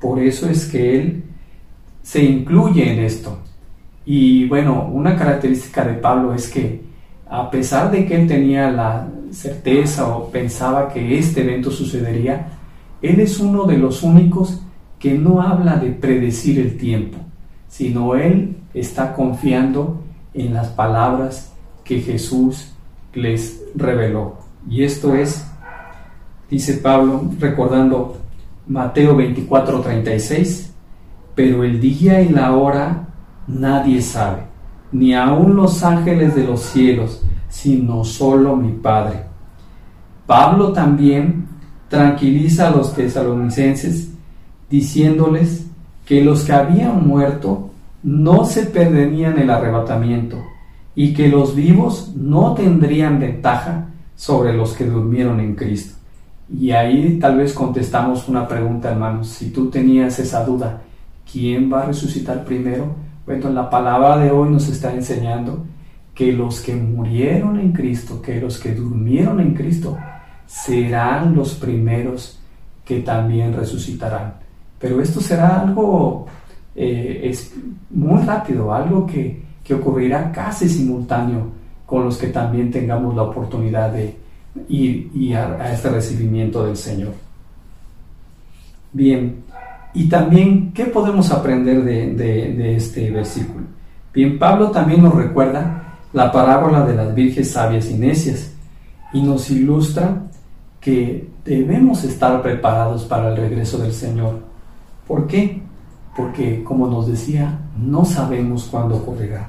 Por 0.00 0.18
eso 0.18 0.48
es 0.48 0.66
que 0.66 0.98
él 0.98 1.24
se 2.02 2.24
incluye 2.24 2.92
en 2.92 3.00
esto. 3.00 3.38
Y 4.06 4.48
bueno, 4.48 4.88
una 4.92 5.16
característica 5.16 5.84
de 5.84 5.94
Pablo 5.94 6.32
es 6.32 6.48
que 6.48 6.80
a 7.28 7.50
pesar 7.50 7.90
de 7.90 8.06
que 8.06 8.14
él 8.14 8.26
tenía 8.26 8.70
la 8.70 9.08
certeza 9.30 10.16
o 10.16 10.30
pensaba 10.30 10.88
que 10.88 11.18
este 11.18 11.42
evento 11.42 11.70
sucedería, 11.70 12.48
él 13.02 13.20
es 13.20 13.38
uno 13.40 13.64
de 13.64 13.76
los 13.76 14.02
únicos 14.02 14.62
que 14.98 15.18
no 15.18 15.42
habla 15.42 15.76
de 15.76 15.90
predecir 15.90 16.58
el 16.58 16.78
tiempo, 16.78 17.18
sino 17.68 18.14
él 18.14 18.56
está 18.72 19.12
confiando 19.12 20.02
en 20.32 20.54
las 20.54 20.68
palabras 20.68 21.52
que 21.84 22.00
Jesús 22.00 22.72
les 23.12 23.62
reveló. 23.74 24.45
Y 24.68 24.82
esto 24.82 25.14
es, 25.14 25.46
dice 26.50 26.74
Pablo, 26.74 27.30
recordando 27.38 28.18
Mateo 28.66 29.14
24, 29.14 29.80
36, 29.80 30.72
pero 31.34 31.62
el 31.62 31.80
día 31.80 32.20
y 32.20 32.30
la 32.30 32.52
hora 32.56 33.08
nadie 33.46 34.02
sabe, 34.02 34.42
ni 34.90 35.14
aun 35.14 35.54
los 35.54 35.82
ángeles 35.84 36.34
de 36.34 36.44
los 36.44 36.60
cielos, 36.60 37.22
sino 37.48 38.04
solo 38.04 38.56
mi 38.56 38.72
Padre. 38.72 39.22
Pablo 40.26 40.72
también 40.72 41.46
tranquiliza 41.88 42.68
a 42.68 42.70
los 42.72 42.92
tesalonicenses 42.94 44.10
diciéndoles 44.68 45.66
que 46.04 46.24
los 46.24 46.42
que 46.42 46.52
habían 46.52 47.06
muerto 47.06 47.70
no 48.02 48.44
se 48.44 48.66
perderían 48.66 49.38
el 49.38 49.50
arrebatamiento 49.50 50.38
y 50.96 51.14
que 51.14 51.28
los 51.28 51.54
vivos 51.54 52.12
no 52.16 52.54
tendrían 52.54 53.20
ventaja 53.20 53.86
sobre 54.16 54.52
los 54.52 54.72
que 54.72 54.86
durmieron 54.86 55.38
en 55.38 55.54
Cristo. 55.54 55.94
Y 56.52 56.72
ahí 56.72 57.18
tal 57.20 57.38
vez 57.38 57.52
contestamos 57.52 58.28
una 58.28 58.48
pregunta, 58.48 58.90
hermanos. 58.90 59.28
Si 59.28 59.50
tú 59.50 59.70
tenías 59.70 60.18
esa 60.18 60.44
duda, 60.44 60.80
¿Quién 61.30 61.72
va 61.72 61.82
a 61.82 61.86
resucitar 61.86 62.44
primero? 62.44 62.94
Bueno, 63.26 63.50
la 63.50 63.68
palabra 63.68 64.16
de 64.18 64.30
hoy 64.30 64.50
nos 64.50 64.68
está 64.68 64.94
enseñando 64.94 65.64
que 66.14 66.32
los 66.32 66.60
que 66.60 66.74
murieron 66.74 67.58
en 67.58 67.72
Cristo, 67.72 68.22
que 68.22 68.40
los 68.40 68.58
que 68.58 68.74
durmieron 68.74 69.40
en 69.40 69.52
Cristo, 69.52 69.98
serán 70.46 71.34
los 71.34 71.54
primeros 71.54 72.38
que 72.84 73.00
también 73.00 73.52
resucitarán. 73.52 74.34
Pero 74.78 75.00
esto 75.00 75.20
será 75.20 75.60
algo 75.60 76.26
eh, 76.74 77.22
es 77.24 77.52
muy 77.90 78.22
rápido, 78.22 78.72
algo 78.72 79.06
que, 79.06 79.44
ocurrirá 79.74 80.30
casi 80.30 80.68
simultáneo 80.68 81.48
con 81.86 82.04
los 82.04 82.18
que 82.18 82.26
también 82.28 82.70
tengamos 82.70 83.14
la 83.14 83.22
oportunidad 83.22 83.92
de 83.92 84.16
ir, 84.68 85.36
a 85.36 85.72
este 85.72 85.88
recibimiento 85.88 86.66
del 86.66 86.76
Señor. 86.76 87.12
Bien, 88.92 89.44
y 89.94 90.08
también, 90.08 90.72
¿qué 90.72 90.86
podemos 90.86 91.30
aprender 91.30 91.82
de, 91.84 92.76
este 92.76 93.10
versículo? 93.10 93.64
Bien, 94.12 94.38
Pablo 94.38 94.70
también 94.70 95.02
nos 95.02 95.14
recuerda 95.14 95.98
la 96.12 96.32
parábola 96.32 96.84
de 96.84 96.94
las 96.94 97.14
virges 97.14 97.52
sabias 97.52 97.90
y 97.90 97.94
necias 97.94 98.52
y 99.12 99.22
nos 99.22 99.50
ilustra 99.50 100.22
que 100.80 101.28
debemos 101.44 102.04
estar 102.04 102.42
preparados 102.42 103.04
para 103.04 103.30
el 103.30 103.36
regreso 103.36 103.78
del 103.78 103.92
Señor. 103.92 104.40
¿Por 105.06 105.26
qué? 105.26 105.62
Porque, 106.16 106.62
como 106.64 106.88
nos 106.88 107.06
decía, 107.06 107.58
no 107.78 108.04
sabemos 108.04 108.64
cuándo 108.70 108.96
ocurrirá. 108.96 109.48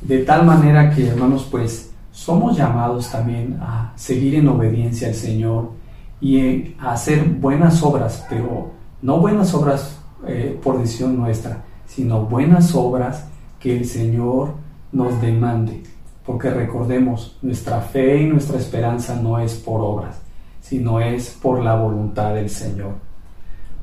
De 0.00 0.18
tal 0.24 0.44
manera 0.44 0.90
que, 0.90 1.08
hermanos, 1.08 1.48
pues 1.50 1.92
somos 2.10 2.56
llamados 2.56 3.10
también 3.10 3.58
a 3.60 3.92
seguir 3.96 4.36
en 4.36 4.48
obediencia 4.48 5.08
al 5.08 5.14
Señor 5.14 5.72
y 6.20 6.74
a 6.78 6.92
hacer 6.92 7.24
buenas 7.24 7.82
obras, 7.82 8.24
pero 8.28 8.70
no 9.02 9.18
buenas 9.20 9.52
obras 9.54 10.00
eh, 10.26 10.58
por 10.62 10.78
decisión 10.78 11.16
nuestra, 11.16 11.64
sino 11.86 12.24
buenas 12.24 12.74
obras 12.74 13.28
que 13.60 13.76
el 13.76 13.84
Señor 13.84 14.54
nos 14.92 15.20
demande. 15.20 15.82
Porque 16.24 16.50
recordemos, 16.50 17.38
nuestra 17.42 17.80
fe 17.80 18.22
y 18.22 18.26
nuestra 18.26 18.58
esperanza 18.58 19.14
no 19.20 19.38
es 19.38 19.54
por 19.54 19.80
obras, 19.80 20.20
sino 20.60 21.00
es 21.00 21.30
por 21.40 21.62
la 21.62 21.76
voluntad 21.76 22.34
del 22.34 22.50
Señor. 22.50 22.94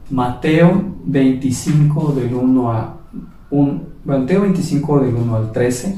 Mateo 0.10 0.96
25 1.06 2.12
del 2.12 2.34
1 2.34 2.72
a 2.72 2.98
un, 3.52 3.93
Mateo 4.06 4.42
25 4.42 5.00
del 5.00 5.16
1 5.16 5.36
al 5.36 5.52
13, 5.52 5.96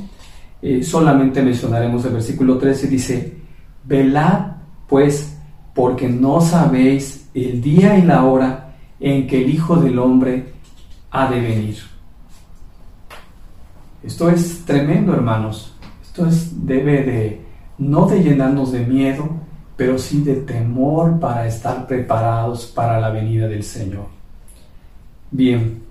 eh, 0.62 0.84
solamente 0.84 1.42
mencionaremos 1.42 2.06
el 2.06 2.14
versículo 2.14 2.58
13, 2.58 2.88
dice, 2.88 3.38
velad 3.84 4.56
pues, 4.88 5.38
porque 5.74 6.08
no 6.08 6.42
sabéis 6.42 7.30
el 7.34 7.62
día 7.62 7.98
y 7.98 8.04
la 8.04 8.24
hora 8.24 8.76
en 9.00 9.28
que 9.28 9.44
el 9.44 9.50
Hijo 9.50 9.76
del 9.78 10.00
Hombre 10.00 10.54
ha 11.12 11.30
de 11.30 11.42
venir. 11.42 11.78
Esto 14.04 14.30
es 14.30 14.64
tremendo, 14.66 15.14
hermanos. 15.14 15.76
Esto 16.02 16.28
es, 16.28 16.66
debe 16.66 17.04
de, 17.04 17.42
no 17.80 18.06
de 18.06 18.22
llenarnos 18.22 18.72
de 18.72 18.86
miedo, 18.86 19.28
pero 19.76 19.98
sí 19.98 20.22
de 20.22 20.36
temor 20.36 21.20
para 21.20 21.48
estar 21.48 21.88
preparados 21.88 22.68
para 22.68 23.00
la 23.00 23.10
venida 23.10 23.48
del 23.48 23.64
Señor. 23.64 24.06
Bien, 25.32 25.85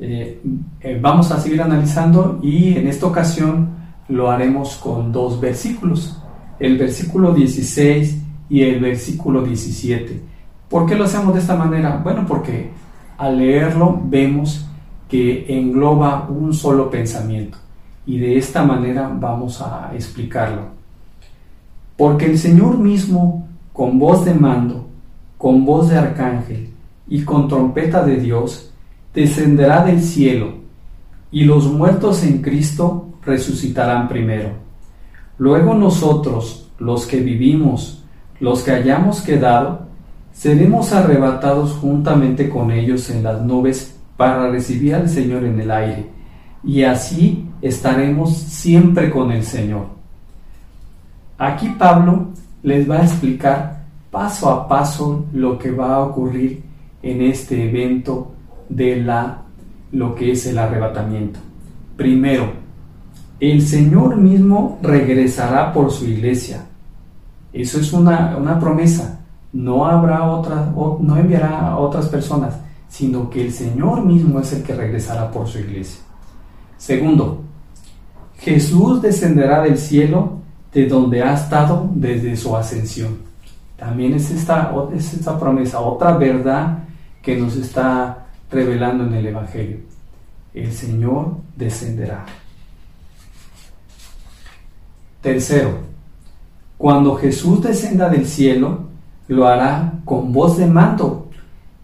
eh, 0.00 0.40
eh, 0.80 0.98
vamos 1.00 1.30
a 1.32 1.40
seguir 1.40 1.60
analizando 1.60 2.38
y 2.42 2.76
en 2.76 2.86
esta 2.86 3.06
ocasión 3.06 3.68
lo 4.08 4.30
haremos 4.30 4.76
con 4.76 5.10
dos 5.10 5.40
versículos, 5.40 6.22
el 6.58 6.78
versículo 6.78 7.34
16 7.34 8.22
y 8.48 8.62
el 8.62 8.80
versículo 8.80 9.42
17. 9.42 10.22
¿Por 10.68 10.86
qué 10.86 10.94
lo 10.94 11.04
hacemos 11.04 11.34
de 11.34 11.40
esta 11.40 11.56
manera? 11.56 12.00
Bueno, 12.02 12.24
porque 12.26 12.70
al 13.16 13.38
leerlo 13.38 14.00
vemos 14.04 14.66
que 15.08 15.46
engloba 15.48 16.28
un 16.28 16.52
solo 16.52 16.90
pensamiento 16.90 17.58
y 18.06 18.18
de 18.18 18.38
esta 18.38 18.62
manera 18.62 19.10
vamos 19.12 19.60
a 19.60 19.90
explicarlo. 19.94 20.68
Porque 21.96 22.26
el 22.26 22.38
Señor 22.38 22.78
mismo, 22.78 23.48
con 23.72 23.98
voz 23.98 24.24
de 24.24 24.34
mando, 24.34 24.86
con 25.36 25.64
voz 25.64 25.90
de 25.90 25.98
arcángel 25.98 26.70
y 27.08 27.22
con 27.24 27.48
trompeta 27.48 28.04
de 28.04 28.16
Dios, 28.16 28.67
descenderá 29.18 29.84
del 29.84 30.00
cielo, 30.00 30.52
y 31.32 31.42
los 31.42 31.66
muertos 31.66 32.22
en 32.22 32.40
Cristo 32.40 33.08
resucitarán 33.24 34.06
primero. 34.06 34.50
Luego 35.38 35.74
nosotros, 35.74 36.70
los 36.78 37.04
que 37.04 37.18
vivimos, 37.18 38.04
los 38.38 38.62
que 38.62 38.70
hayamos 38.70 39.20
quedado, 39.20 39.88
seremos 40.32 40.92
arrebatados 40.92 41.72
juntamente 41.72 42.48
con 42.48 42.70
ellos 42.70 43.10
en 43.10 43.24
las 43.24 43.42
nubes 43.42 43.96
para 44.16 44.50
recibir 44.50 44.94
al 44.94 45.08
Señor 45.08 45.42
en 45.42 45.60
el 45.60 45.70
aire, 45.72 46.06
y 46.62 46.84
así 46.84 47.44
estaremos 47.60 48.36
siempre 48.36 49.10
con 49.10 49.32
el 49.32 49.42
Señor. 49.42 49.86
Aquí 51.38 51.70
Pablo 51.76 52.28
les 52.62 52.88
va 52.88 52.98
a 52.98 53.04
explicar 53.04 53.82
paso 54.12 54.48
a 54.48 54.68
paso 54.68 55.26
lo 55.32 55.58
que 55.58 55.72
va 55.72 55.96
a 55.96 56.04
ocurrir 56.04 56.62
en 57.02 57.20
este 57.22 57.68
evento 57.68 58.37
de 58.68 58.96
la 59.02 59.42
lo 59.92 60.14
que 60.14 60.32
es 60.32 60.46
el 60.46 60.58
arrebatamiento. 60.58 61.40
Primero, 61.96 62.52
el 63.40 63.62
Señor 63.62 64.16
mismo 64.16 64.78
regresará 64.82 65.72
por 65.72 65.90
su 65.90 66.06
iglesia. 66.06 66.66
Eso 67.52 67.80
es 67.80 67.92
una, 67.92 68.36
una 68.36 68.58
promesa. 68.58 69.20
No 69.52 69.86
habrá 69.86 70.24
otra, 70.24 70.72
no 71.00 71.16
enviará 71.16 71.68
a 71.68 71.78
otras 71.78 72.08
personas, 72.08 72.58
sino 72.88 73.30
que 73.30 73.46
el 73.46 73.52
Señor 73.52 74.04
mismo 74.04 74.40
es 74.40 74.52
el 74.52 74.62
que 74.62 74.74
regresará 74.74 75.30
por 75.30 75.46
su 75.46 75.58
iglesia. 75.58 76.00
Segundo, 76.76 77.42
Jesús 78.38 79.00
descenderá 79.00 79.62
del 79.62 79.78
cielo 79.78 80.38
de 80.72 80.86
donde 80.86 81.22
ha 81.22 81.34
estado 81.34 81.88
desde 81.94 82.36
su 82.36 82.54
ascensión. 82.56 83.18
También 83.76 84.14
es 84.14 84.30
esta, 84.30 84.72
es 84.94 85.14
esta 85.14 85.38
promesa, 85.38 85.80
otra 85.80 86.16
verdad 86.16 86.80
que 87.22 87.36
nos 87.36 87.56
está 87.56 88.27
revelando 88.50 89.04
en 89.04 89.14
el 89.14 89.26
Evangelio. 89.26 89.78
El 90.54 90.72
Señor 90.72 91.36
descenderá. 91.56 92.24
Tercero, 95.20 95.78
cuando 96.76 97.16
Jesús 97.16 97.62
descenda 97.62 98.08
del 98.08 98.26
cielo, 98.26 98.86
lo 99.28 99.46
hará 99.46 99.94
con 100.04 100.32
voz 100.32 100.56
de 100.56 100.66
mando. 100.66 101.28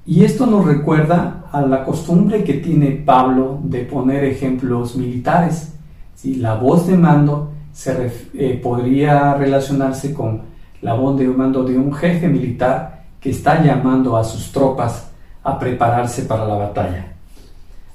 Y 0.07 0.25
esto 0.25 0.47
nos 0.47 0.65
recuerda 0.65 1.45
a 1.51 1.63
la 1.63 1.85
costumbre 1.85 2.45
que 2.45 2.55
tiene 2.55 2.91
Pablo 2.93 3.61
de 3.63 3.81
poner 3.81 4.25
ejemplos 4.25 4.97
militares. 4.97 5.73
si 6.15 6.37
La 6.37 6.55
voz 6.55 6.87
de 6.87 6.97
mando 6.97 7.53
se 7.73 8.13
eh, 8.35 8.61
podría 8.63 9.35
relacionarse 9.35 10.15
con 10.15 10.43
la 10.81 10.95
voz 10.95 11.19
de 11.19 11.27
mando 11.27 11.65
de 11.65 11.77
un 11.77 11.93
jefe 11.93 12.29
militar 12.29 13.05
que 13.21 13.31
está 13.31 13.63
llamando 13.63 14.17
a 14.17 14.25
sus 14.25 14.53
tropas 14.53 15.11
a 15.45 15.59
prepararse 15.59 16.23
para 16.23 16.47
la 16.47 16.55
batalla. 16.55 17.13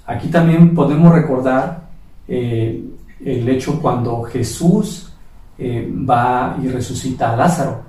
Aquí 0.05 0.29
también 0.29 0.73
podemos 0.73 1.11
recordar 1.11 1.89
eh, 2.27 2.83
el 3.25 3.49
hecho 3.49 3.81
cuando 3.81 4.23
Jesús 4.23 5.11
eh, 5.57 5.91
va 6.09 6.57
y 6.63 6.67
resucita 6.67 7.33
a 7.33 7.35
Lázaro 7.35 7.81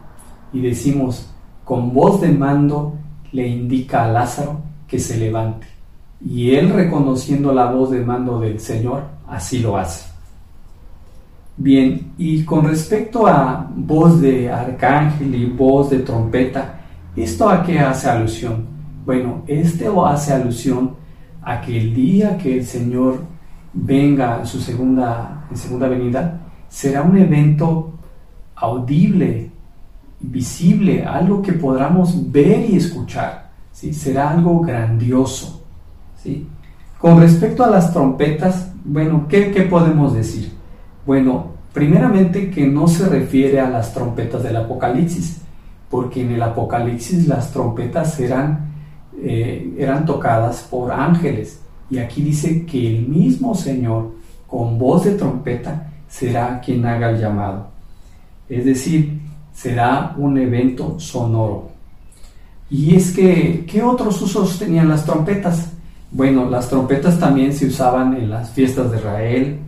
y 0.53 0.61
decimos, 0.61 1.31
con 1.65 1.93
voz 1.93 2.21
de 2.21 2.33
mando 2.33 2.95
le 3.33 3.47
indica 3.47 4.05
a 4.05 4.09
Lázaro 4.09 4.61
que 4.89 4.99
se 4.99 5.17
levante. 5.17 5.67
Y 6.25 6.55
él 6.55 6.71
reconociendo 6.71 7.53
la 7.53 7.71
voz 7.71 7.91
de 7.91 8.01
mando 8.01 8.41
del 8.41 8.59
Señor, 8.61 9.05
así 9.29 9.61
lo 9.61 9.77
hace. 9.77 10.11
Bien, 11.57 12.13
y 12.19 12.45
con 12.45 12.67
respecto 12.67 13.27
a 13.27 13.71
voz 13.75 14.21
de 14.21 14.51
arcángel 14.51 15.35
y 15.35 15.47
voz 15.47 15.91
de 15.91 16.01
trompeta, 16.01 16.81
¿esto 17.15 17.49
a 17.49 17.63
qué 17.63 17.79
hace 17.79 18.09
alusión? 18.09 18.70
Bueno, 19.05 19.43
este 19.47 19.89
hace 20.07 20.33
alusión 20.33 20.95
a 21.43 21.61
que 21.61 21.81
el 21.81 21.95
día 21.95 22.37
que 22.37 22.59
el 22.59 22.67
Señor 22.67 23.21
venga 23.73 24.41
en 24.41 24.47
su 24.47 24.61
segunda, 24.61 25.47
en 25.51 25.57
segunda 25.57 25.89
venida, 25.89 26.41
será 26.69 27.03
un 27.03 27.17
evento 27.17 27.93
audible, 28.57 29.51
visible, 30.21 31.05
algo 31.05 31.41
que 31.41 31.53
podamos 31.55 32.31
ver 32.31 32.69
y 32.69 32.77
escuchar. 32.77 33.51
¿sí? 33.73 33.93
Será 33.93 34.31
algo 34.31 34.61
grandioso. 34.61 35.63
¿sí? 36.17 36.47
Con 36.99 37.19
respecto 37.21 37.65
a 37.65 37.71
las 37.71 37.93
trompetas, 37.93 38.73
bueno, 38.85 39.27
¿qué, 39.29 39.51
qué 39.51 39.63
podemos 39.63 40.15
decir? 40.15 40.53
Bueno, 41.07 41.53
primeramente 41.73 42.51
que 42.51 42.67
no 42.67 42.87
se 42.87 43.09
refiere 43.09 43.61
a 43.61 43.71
las 43.71 43.95
trompetas 43.95 44.43
del 44.43 44.57
Apocalipsis, 44.57 45.41
porque 45.89 46.23
en 46.23 46.33
el 46.33 46.43
Apocalipsis 46.43 47.27
las 47.27 47.53
trompetas 47.53 48.21
eran, 48.21 48.71
eh, 49.23 49.75
eran 49.79 50.05
tocadas 50.05 50.67
por 50.71 50.93
ángeles. 50.93 51.61
Y 51.91 51.99
aquí 51.99 52.23
dice 52.23 52.65
que 52.65 52.97
el 52.97 53.09
mismo 53.09 53.55
Señor, 53.55 54.13
con 54.47 54.79
voz 54.79 55.05
de 55.05 55.13
trompeta, 55.13 55.91
será 56.09 56.61
quien 56.61 56.85
haga 56.87 57.11
el 57.11 57.21
llamado. 57.21 57.69
Es 58.49 58.65
decir, 58.65 59.21
será 59.53 60.15
un 60.17 60.39
evento 60.39 60.99
sonoro. 60.99 61.71
Y 62.71 62.95
es 62.95 63.13
que, 63.13 63.65
¿qué 63.67 63.83
otros 63.83 64.23
usos 64.23 64.59
tenían 64.59 64.89
las 64.89 65.05
trompetas? 65.05 65.73
Bueno, 66.13 66.49
las 66.49 66.69
trompetas 66.69 67.19
también 67.19 67.53
se 67.53 67.67
usaban 67.67 68.15
en 68.15 68.31
las 68.31 68.51
fiestas 68.51 68.91
de 68.91 68.99
Israel, 68.99 69.59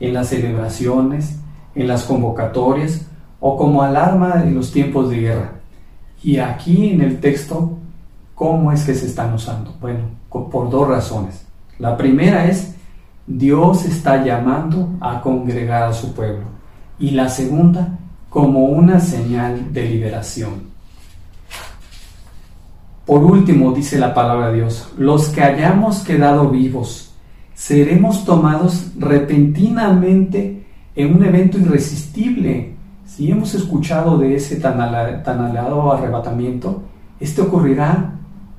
en 0.00 0.14
las 0.14 0.28
celebraciones, 0.28 1.36
en 1.74 1.86
las 1.88 2.04
convocatorias 2.04 3.06
o 3.40 3.56
como 3.56 3.82
alarma 3.82 4.42
en 4.44 4.54
los 4.54 4.72
tiempos 4.72 5.10
de 5.10 5.20
guerra. 5.20 5.52
Y 6.22 6.38
aquí 6.38 6.90
en 6.90 7.00
el 7.00 7.20
texto, 7.20 7.77
¿cómo 8.38 8.70
es 8.70 8.84
que 8.84 8.94
se 8.94 9.06
están 9.06 9.34
usando? 9.34 9.74
Bueno, 9.80 10.04
por 10.30 10.70
dos 10.70 10.86
razones. 10.86 11.44
La 11.80 11.96
primera 11.96 12.46
es, 12.46 12.72
Dios 13.26 13.84
está 13.84 14.24
llamando 14.24 14.90
a 15.00 15.20
congregar 15.20 15.82
a 15.82 15.92
su 15.92 16.14
pueblo. 16.14 16.44
Y 17.00 17.10
la 17.10 17.28
segunda, 17.28 17.98
como 18.30 18.66
una 18.66 19.00
señal 19.00 19.72
de 19.72 19.88
liberación. 19.88 20.68
Por 23.04 23.24
último, 23.24 23.72
dice 23.72 23.98
la 23.98 24.14
palabra 24.14 24.50
de 24.50 24.56
Dios, 24.56 24.92
los 24.96 25.30
que 25.30 25.42
hayamos 25.42 26.00
quedado 26.00 26.48
vivos, 26.50 27.14
seremos 27.54 28.24
tomados 28.24 28.92
repentinamente 28.98 30.64
en 30.94 31.16
un 31.16 31.24
evento 31.24 31.58
irresistible. 31.58 32.74
Si 33.04 33.30
hemos 33.30 33.54
escuchado 33.54 34.16
de 34.18 34.36
ese 34.36 34.56
tan, 34.56 34.80
alado 34.80 35.92
arrebatamiento, 35.92 36.82
este 37.18 37.42
ocurrirá, 37.42 38.17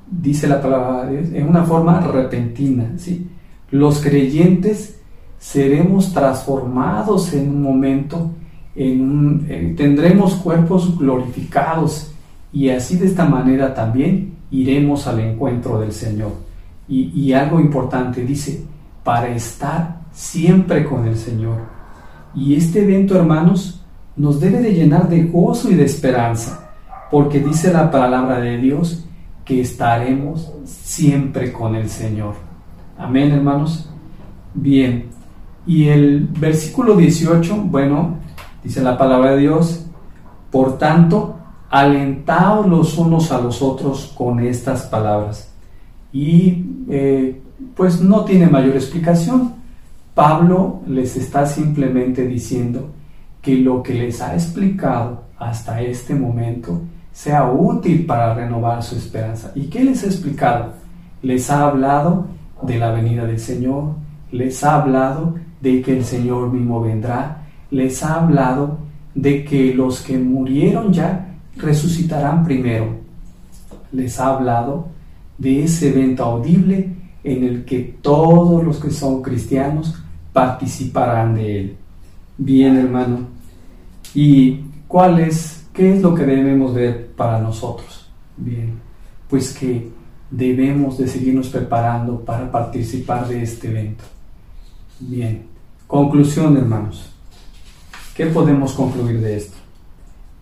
dice 0.10 0.48
la 0.48 0.62
palabra 0.62 1.10
en 1.12 1.48
una 1.48 1.64
forma 1.64 2.00
repentina. 2.00 2.94
¿sí? 2.98 3.28
Los 3.72 4.02
creyentes 4.02 5.00
seremos 5.38 6.14
transformados 6.14 7.34
en 7.34 7.50
un 7.50 7.62
momento, 7.62 8.32
en 8.76 9.76
tendremos 9.76 10.36
cuerpos 10.36 10.98
glorificados 10.98 12.12
y 12.52 12.70
así 12.70 12.98
de 12.98 13.06
esta 13.06 13.26
manera 13.26 13.74
también 13.74 14.34
iremos 14.52 15.08
al 15.08 15.20
encuentro 15.20 15.80
del 15.80 15.92
Señor. 15.92 16.32
Y, 16.88 17.12
y 17.14 17.34
algo 17.34 17.60
importante 17.60 18.26
dice, 18.26 18.64
para 19.04 19.30
estar 19.30 20.02
siempre 20.12 20.86
con 20.86 21.08
el 21.08 21.16
Señor. 21.16 21.58
Y 22.34 22.56
este 22.56 22.84
evento, 22.84 23.16
hermanos, 23.16 23.84
nos 24.16 24.40
debe 24.40 24.60
de 24.60 24.74
llenar 24.74 25.08
de 25.08 25.24
gozo 25.24 25.70
y 25.72 25.76
de 25.76 25.86
esperanza, 25.86 26.72
porque 27.12 27.40
dice 27.40 27.72
la 27.72 27.90
palabra 27.90 28.40
de 28.40 28.58
Dios 28.58 29.06
que 29.50 29.62
estaremos 29.62 30.54
siempre 30.64 31.52
con 31.52 31.74
el 31.74 31.90
Señor. 31.90 32.36
Amén, 33.00 33.32
hermanos. 33.32 33.90
Bien, 34.54 35.06
y 35.66 35.88
el 35.88 36.28
versículo 36.28 36.96
18, 36.96 37.56
bueno, 37.64 38.18
dice 38.64 38.80
la 38.84 38.96
palabra 38.96 39.32
de 39.32 39.40
Dios, 39.40 39.88
por 40.52 40.78
tanto, 40.78 41.40
alentaos 41.72 42.68
los 42.68 42.96
unos 43.00 43.32
a 43.32 43.42
los 43.42 43.64
otros 43.64 44.14
con 44.16 44.40
estas 44.40 44.84
palabras. 44.84 45.52
Y 46.14 46.66
eh, 46.88 47.42
pues 47.76 48.02
no 48.02 48.26
tiene 48.26 48.46
mayor 48.46 48.76
explicación. 48.76 49.56
Pablo 50.14 50.82
les 50.86 51.18
está 51.18 51.48
simplemente 51.48 52.28
diciendo 52.28 52.92
que 53.42 53.56
lo 53.56 53.82
que 53.82 53.96
les 53.96 54.22
ha 54.22 54.36
explicado 54.36 55.24
hasta 55.40 55.82
este 55.82 56.14
momento 56.14 56.82
sea 57.12 57.50
útil 57.52 58.06
para 58.06 58.34
renovar 58.34 58.84
su 58.84 58.96
esperanza. 58.96 59.52
¿Y 59.56 59.64
qué 59.64 59.84
les 59.84 60.04
ha 60.04 60.08
explicado? 60.08 60.74
Les 61.22 61.50
ha 61.50 61.68
hablado 61.68 62.28
de 62.62 62.78
la 62.78 62.92
venida 62.92 63.26
del 63.26 63.40
Señor, 63.40 63.94
les 64.32 64.64
ha 64.64 64.82
hablado 64.82 65.36
de 65.62 65.82
que 65.82 65.98
el 65.98 66.06
Señor 66.06 66.52
mismo 66.52 66.82
vendrá, 66.82 67.44
les 67.72 68.04
ha 68.04 68.22
hablado 68.22 68.78
de 69.16 69.44
que 69.44 69.74
los 69.74 70.02
que 70.02 70.18
murieron 70.18 70.94
ya 70.94 71.36
resucitarán 71.58 72.44
primero. 72.44 72.98
Les 73.92 74.20
ha 74.20 74.36
hablado 74.36 74.88
de 75.38 75.64
ese 75.64 75.90
evento 75.90 76.24
audible 76.24 76.96
en 77.24 77.44
el 77.44 77.66
que 77.66 77.98
todos 78.02 78.64
los 78.64 78.78
que 78.78 78.92
son 78.92 79.22
cristianos 79.22 79.96
participarán 80.32 81.36
de 81.36 81.60
él. 81.60 81.78
Bien, 82.38 82.78
hermano. 82.78 83.20
¿Y 84.14 84.62
cuál 84.88 85.20
es, 85.20 85.59
qué 85.80 85.94
es 85.94 86.02
lo 86.02 86.14
que 86.14 86.26
debemos 86.26 86.74
ver 86.74 87.08
para 87.16 87.40
nosotros? 87.40 88.06
Bien, 88.36 88.78
pues 89.30 89.54
que 89.54 89.90
debemos 90.30 90.98
de 90.98 91.08
seguirnos 91.08 91.48
preparando 91.48 92.20
para 92.20 92.52
participar 92.52 93.30
de 93.30 93.44
este 93.44 93.70
evento. 93.70 94.04
Bien, 95.00 95.46
conclusión, 95.88 96.58
hermanos. 96.58 97.10
¿Qué 98.14 98.26
podemos 98.26 98.74
concluir 98.74 99.22
de 99.22 99.38
esto? 99.38 99.56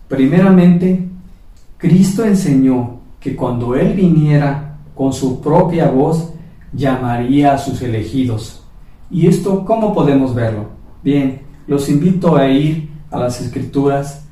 Primeramente, 0.08 1.08
Cristo 1.78 2.26
enseñó 2.26 3.00
que 3.20 3.36
cuando 3.36 3.76
Él 3.76 3.94
viniera 3.94 4.80
con 4.96 5.14
su 5.14 5.40
propia 5.40 5.92
voz, 5.92 6.34
llamaría 6.74 7.54
a 7.54 7.60
sus 7.60 7.80
elegidos. 7.84 8.64
¿Y 9.12 9.28
esto 9.28 9.64
cómo 9.64 9.94
podemos 9.94 10.34
verlo? 10.34 10.66
Bien, 11.04 11.42
los 11.68 11.90
invito 11.90 12.36
a 12.36 12.48
ir 12.48 12.90
a 13.12 13.20
las 13.20 13.40
escrituras, 13.40 14.27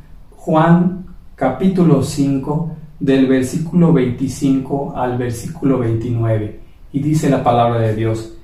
Juan 0.45 1.05
capítulo 1.33 2.03
5, 2.03 2.71
del 2.99 3.25
versículo 3.25 3.91
25 3.91 4.93
al 4.95 5.17
versículo 5.17 5.79
29. 5.79 6.59
Y 6.93 6.99
dice 6.99 7.31
la 7.31 7.43
palabra 7.43 7.79
de 7.79 7.95
Dios, 7.95 8.37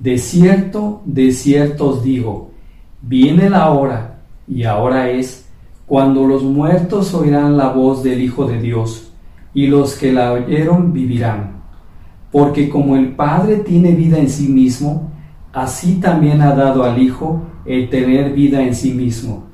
de 0.00 0.18
cierto, 0.18 1.02
de 1.04 1.30
cierto 1.30 1.90
os 1.90 2.02
digo, 2.02 2.50
viene 3.00 3.48
la 3.48 3.70
hora, 3.70 4.22
y 4.48 4.64
ahora 4.64 5.08
es, 5.10 5.48
cuando 5.86 6.26
los 6.26 6.42
muertos 6.42 7.14
oirán 7.14 7.56
la 7.56 7.68
voz 7.68 8.02
del 8.02 8.20
Hijo 8.20 8.46
de 8.46 8.60
Dios, 8.60 9.12
y 9.54 9.68
los 9.68 9.94
que 9.94 10.12
la 10.12 10.32
oyeron 10.32 10.92
vivirán 10.92 11.56
porque 12.32 12.68
como 12.68 12.96
el 12.96 13.12
Padre 13.12 13.58
tiene 13.58 13.92
vida 13.92 14.18
en 14.18 14.28
sí 14.28 14.48
mismo, 14.48 15.12
así 15.52 16.00
también 16.00 16.42
ha 16.42 16.54
dado 16.56 16.82
al 16.82 17.00
Hijo 17.00 17.40
el 17.64 17.88
tener 17.88 18.32
vida 18.32 18.62
en 18.62 18.74
sí 18.74 18.92
mismo. 18.92 19.46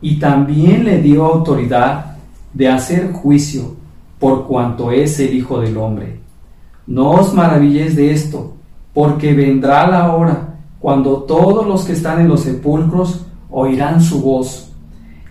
Y 0.00 0.18
también 0.18 0.84
le 0.84 1.00
dio 1.00 1.24
autoridad 1.24 2.16
de 2.52 2.68
hacer 2.68 3.12
juicio 3.12 3.74
por 4.18 4.46
cuanto 4.46 4.90
es 4.90 5.18
el 5.20 5.34
Hijo 5.34 5.60
del 5.60 5.76
Hombre. 5.76 6.20
No 6.86 7.10
os 7.12 7.34
maravilléis 7.34 7.96
de 7.96 8.12
esto, 8.12 8.54
porque 8.92 9.32
vendrá 9.32 9.86
la 9.86 10.14
hora 10.14 10.56
cuando 10.78 11.22
todos 11.22 11.66
los 11.66 11.84
que 11.84 11.92
están 11.92 12.20
en 12.20 12.28
los 12.28 12.40
sepulcros 12.40 13.26
oirán 13.50 14.00
su 14.00 14.22
voz, 14.22 14.72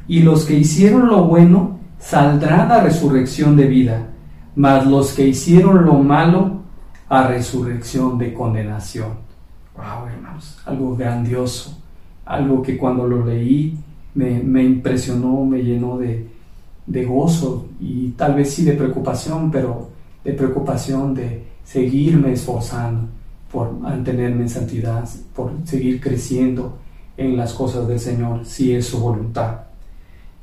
y 0.07 0.21
los 0.21 0.45
que 0.45 0.55
hicieron 0.55 1.07
lo 1.07 1.23
bueno 1.23 1.79
saldrán 1.99 2.71
a 2.71 2.81
resurrección 2.81 3.55
de 3.55 3.67
vida, 3.67 4.07
mas 4.55 4.85
los 4.85 5.13
que 5.13 5.27
hicieron 5.27 5.85
lo 5.85 5.95
malo 5.95 6.61
a 7.09 7.27
resurrección 7.27 8.17
de 8.17 8.33
condenación. 8.33 9.09
Wow, 9.75 10.07
hermanos, 10.07 10.59
algo 10.65 10.95
grandioso, 10.95 11.77
algo 12.25 12.61
que 12.61 12.77
cuando 12.77 13.07
lo 13.07 13.25
leí 13.25 13.77
me, 14.13 14.63
impresionó, 14.63 15.45
me 15.45 15.63
llenó 15.63 15.97
de, 15.97 16.27
de 16.85 17.05
gozo 17.05 17.67
y 17.79 18.09
tal 18.09 18.35
vez 18.35 18.53
sí 18.53 18.63
de 18.63 18.73
preocupación, 18.73 19.51
pero 19.51 19.89
de 20.23 20.33
preocupación 20.33 21.13
de 21.13 21.43
seguirme 21.63 22.33
esforzando 22.33 23.07
por 23.51 23.71
mantenerme 23.73 24.43
en 24.43 24.49
santidad, 24.49 25.07
por 25.35 25.53
seguir 25.65 25.99
creciendo 25.99 26.77
en 27.17 27.35
las 27.35 27.53
cosas 27.53 27.87
del 27.87 27.99
Señor, 27.99 28.45
si 28.45 28.73
es 28.73 28.87
su 28.87 28.99
voluntad. 28.99 29.61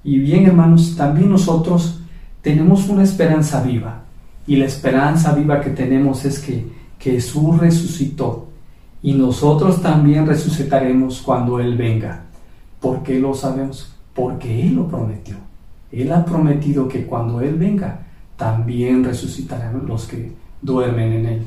Y 0.04 0.18
bien, 0.18 0.46
hermanos, 0.46 0.94
también 0.96 1.30
nosotros 1.30 2.00
tenemos 2.42 2.88
una 2.88 3.02
esperanza 3.02 3.62
viva. 3.62 4.02
Y 4.46 4.56
la 4.56 4.66
esperanza 4.66 5.34
viva 5.34 5.60
que 5.60 5.70
tenemos 5.70 6.24
es 6.24 6.38
que 6.38 6.64
Jesús 6.98 7.58
resucitó 7.58 8.46
y 9.02 9.14
nosotros 9.14 9.82
también 9.82 10.26
resucitaremos 10.26 11.22
cuando 11.22 11.58
Él 11.58 11.76
venga. 11.76 12.25
¿Por 12.86 13.02
qué 13.02 13.18
lo 13.18 13.34
sabemos? 13.34 13.92
Porque 14.14 14.62
Él 14.62 14.76
lo 14.76 14.86
prometió. 14.86 15.34
Él 15.90 16.12
ha 16.12 16.24
prometido 16.24 16.86
que 16.86 17.04
cuando 17.04 17.40
Él 17.40 17.56
venga, 17.56 17.98
también 18.36 19.02
resucitarán 19.02 19.84
los 19.88 20.06
que 20.06 20.30
duermen 20.62 21.12
en 21.14 21.26
Él. 21.26 21.46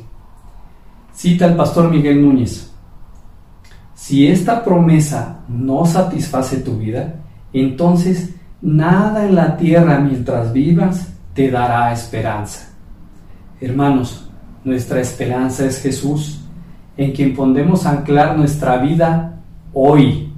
Cita 1.14 1.46
el 1.46 1.56
pastor 1.56 1.90
Miguel 1.90 2.22
Núñez. 2.22 2.70
Si 3.96 4.28
esta 4.28 4.66
promesa 4.66 5.40
no 5.48 5.86
satisface 5.86 6.58
tu 6.58 6.78
vida, 6.78 7.16
entonces 7.54 8.36
nada 8.62 9.26
en 9.26 9.36
la 9.36 9.56
tierra 9.56 9.98
mientras 9.98 10.52
vivas 10.52 11.08
te 11.34 11.50
dará 11.50 11.94
esperanza. 11.94 12.68
Hermanos, 13.62 14.30
nuestra 14.66 15.00
esperanza 15.00 15.66
es 15.66 15.82
Jesús, 15.82 16.42
en 16.98 17.14
quien 17.14 17.34
podemos 17.34 17.86
anclar 17.86 18.38
nuestra 18.38 18.76
vida 18.80 19.40
hoy, 19.74 20.29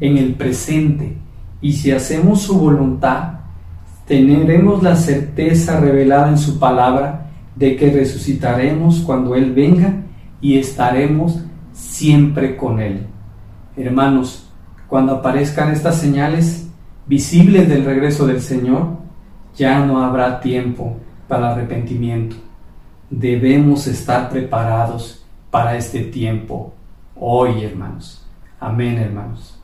en 0.00 0.18
el 0.18 0.34
presente, 0.34 1.16
y 1.60 1.72
si 1.72 1.90
hacemos 1.90 2.42
su 2.42 2.58
voluntad, 2.58 3.40
tendremos 4.06 4.82
la 4.82 4.96
certeza 4.96 5.80
revelada 5.80 6.28
en 6.28 6.38
su 6.38 6.58
palabra 6.58 7.30
de 7.54 7.76
que 7.76 7.90
resucitaremos 7.90 9.00
cuando 9.00 9.34
Él 9.34 9.52
venga 9.52 9.94
y 10.40 10.58
estaremos 10.58 11.42
siempre 11.72 12.56
con 12.56 12.80
Él. 12.80 13.06
Hermanos, 13.76 14.50
cuando 14.86 15.16
aparezcan 15.16 15.72
estas 15.72 15.98
señales 15.98 16.68
visibles 17.06 17.68
del 17.68 17.84
regreso 17.84 18.26
del 18.26 18.40
Señor, 18.40 18.98
ya 19.56 19.84
no 19.84 20.04
habrá 20.04 20.40
tiempo 20.40 20.96
para 21.26 21.52
arrepentimiento 21.52 22.36
debemos 23.10 23.86
estar 23.86 24.28
preparados 24.28 25.24
para 25.50 25.76
este 25.76 26.04
tiempo 26.04 26.74
hoy, 27.14 27.64
hermanos. 27.64 28.26
Amén, 28.58 28.98
hermanos. 28.98 29.55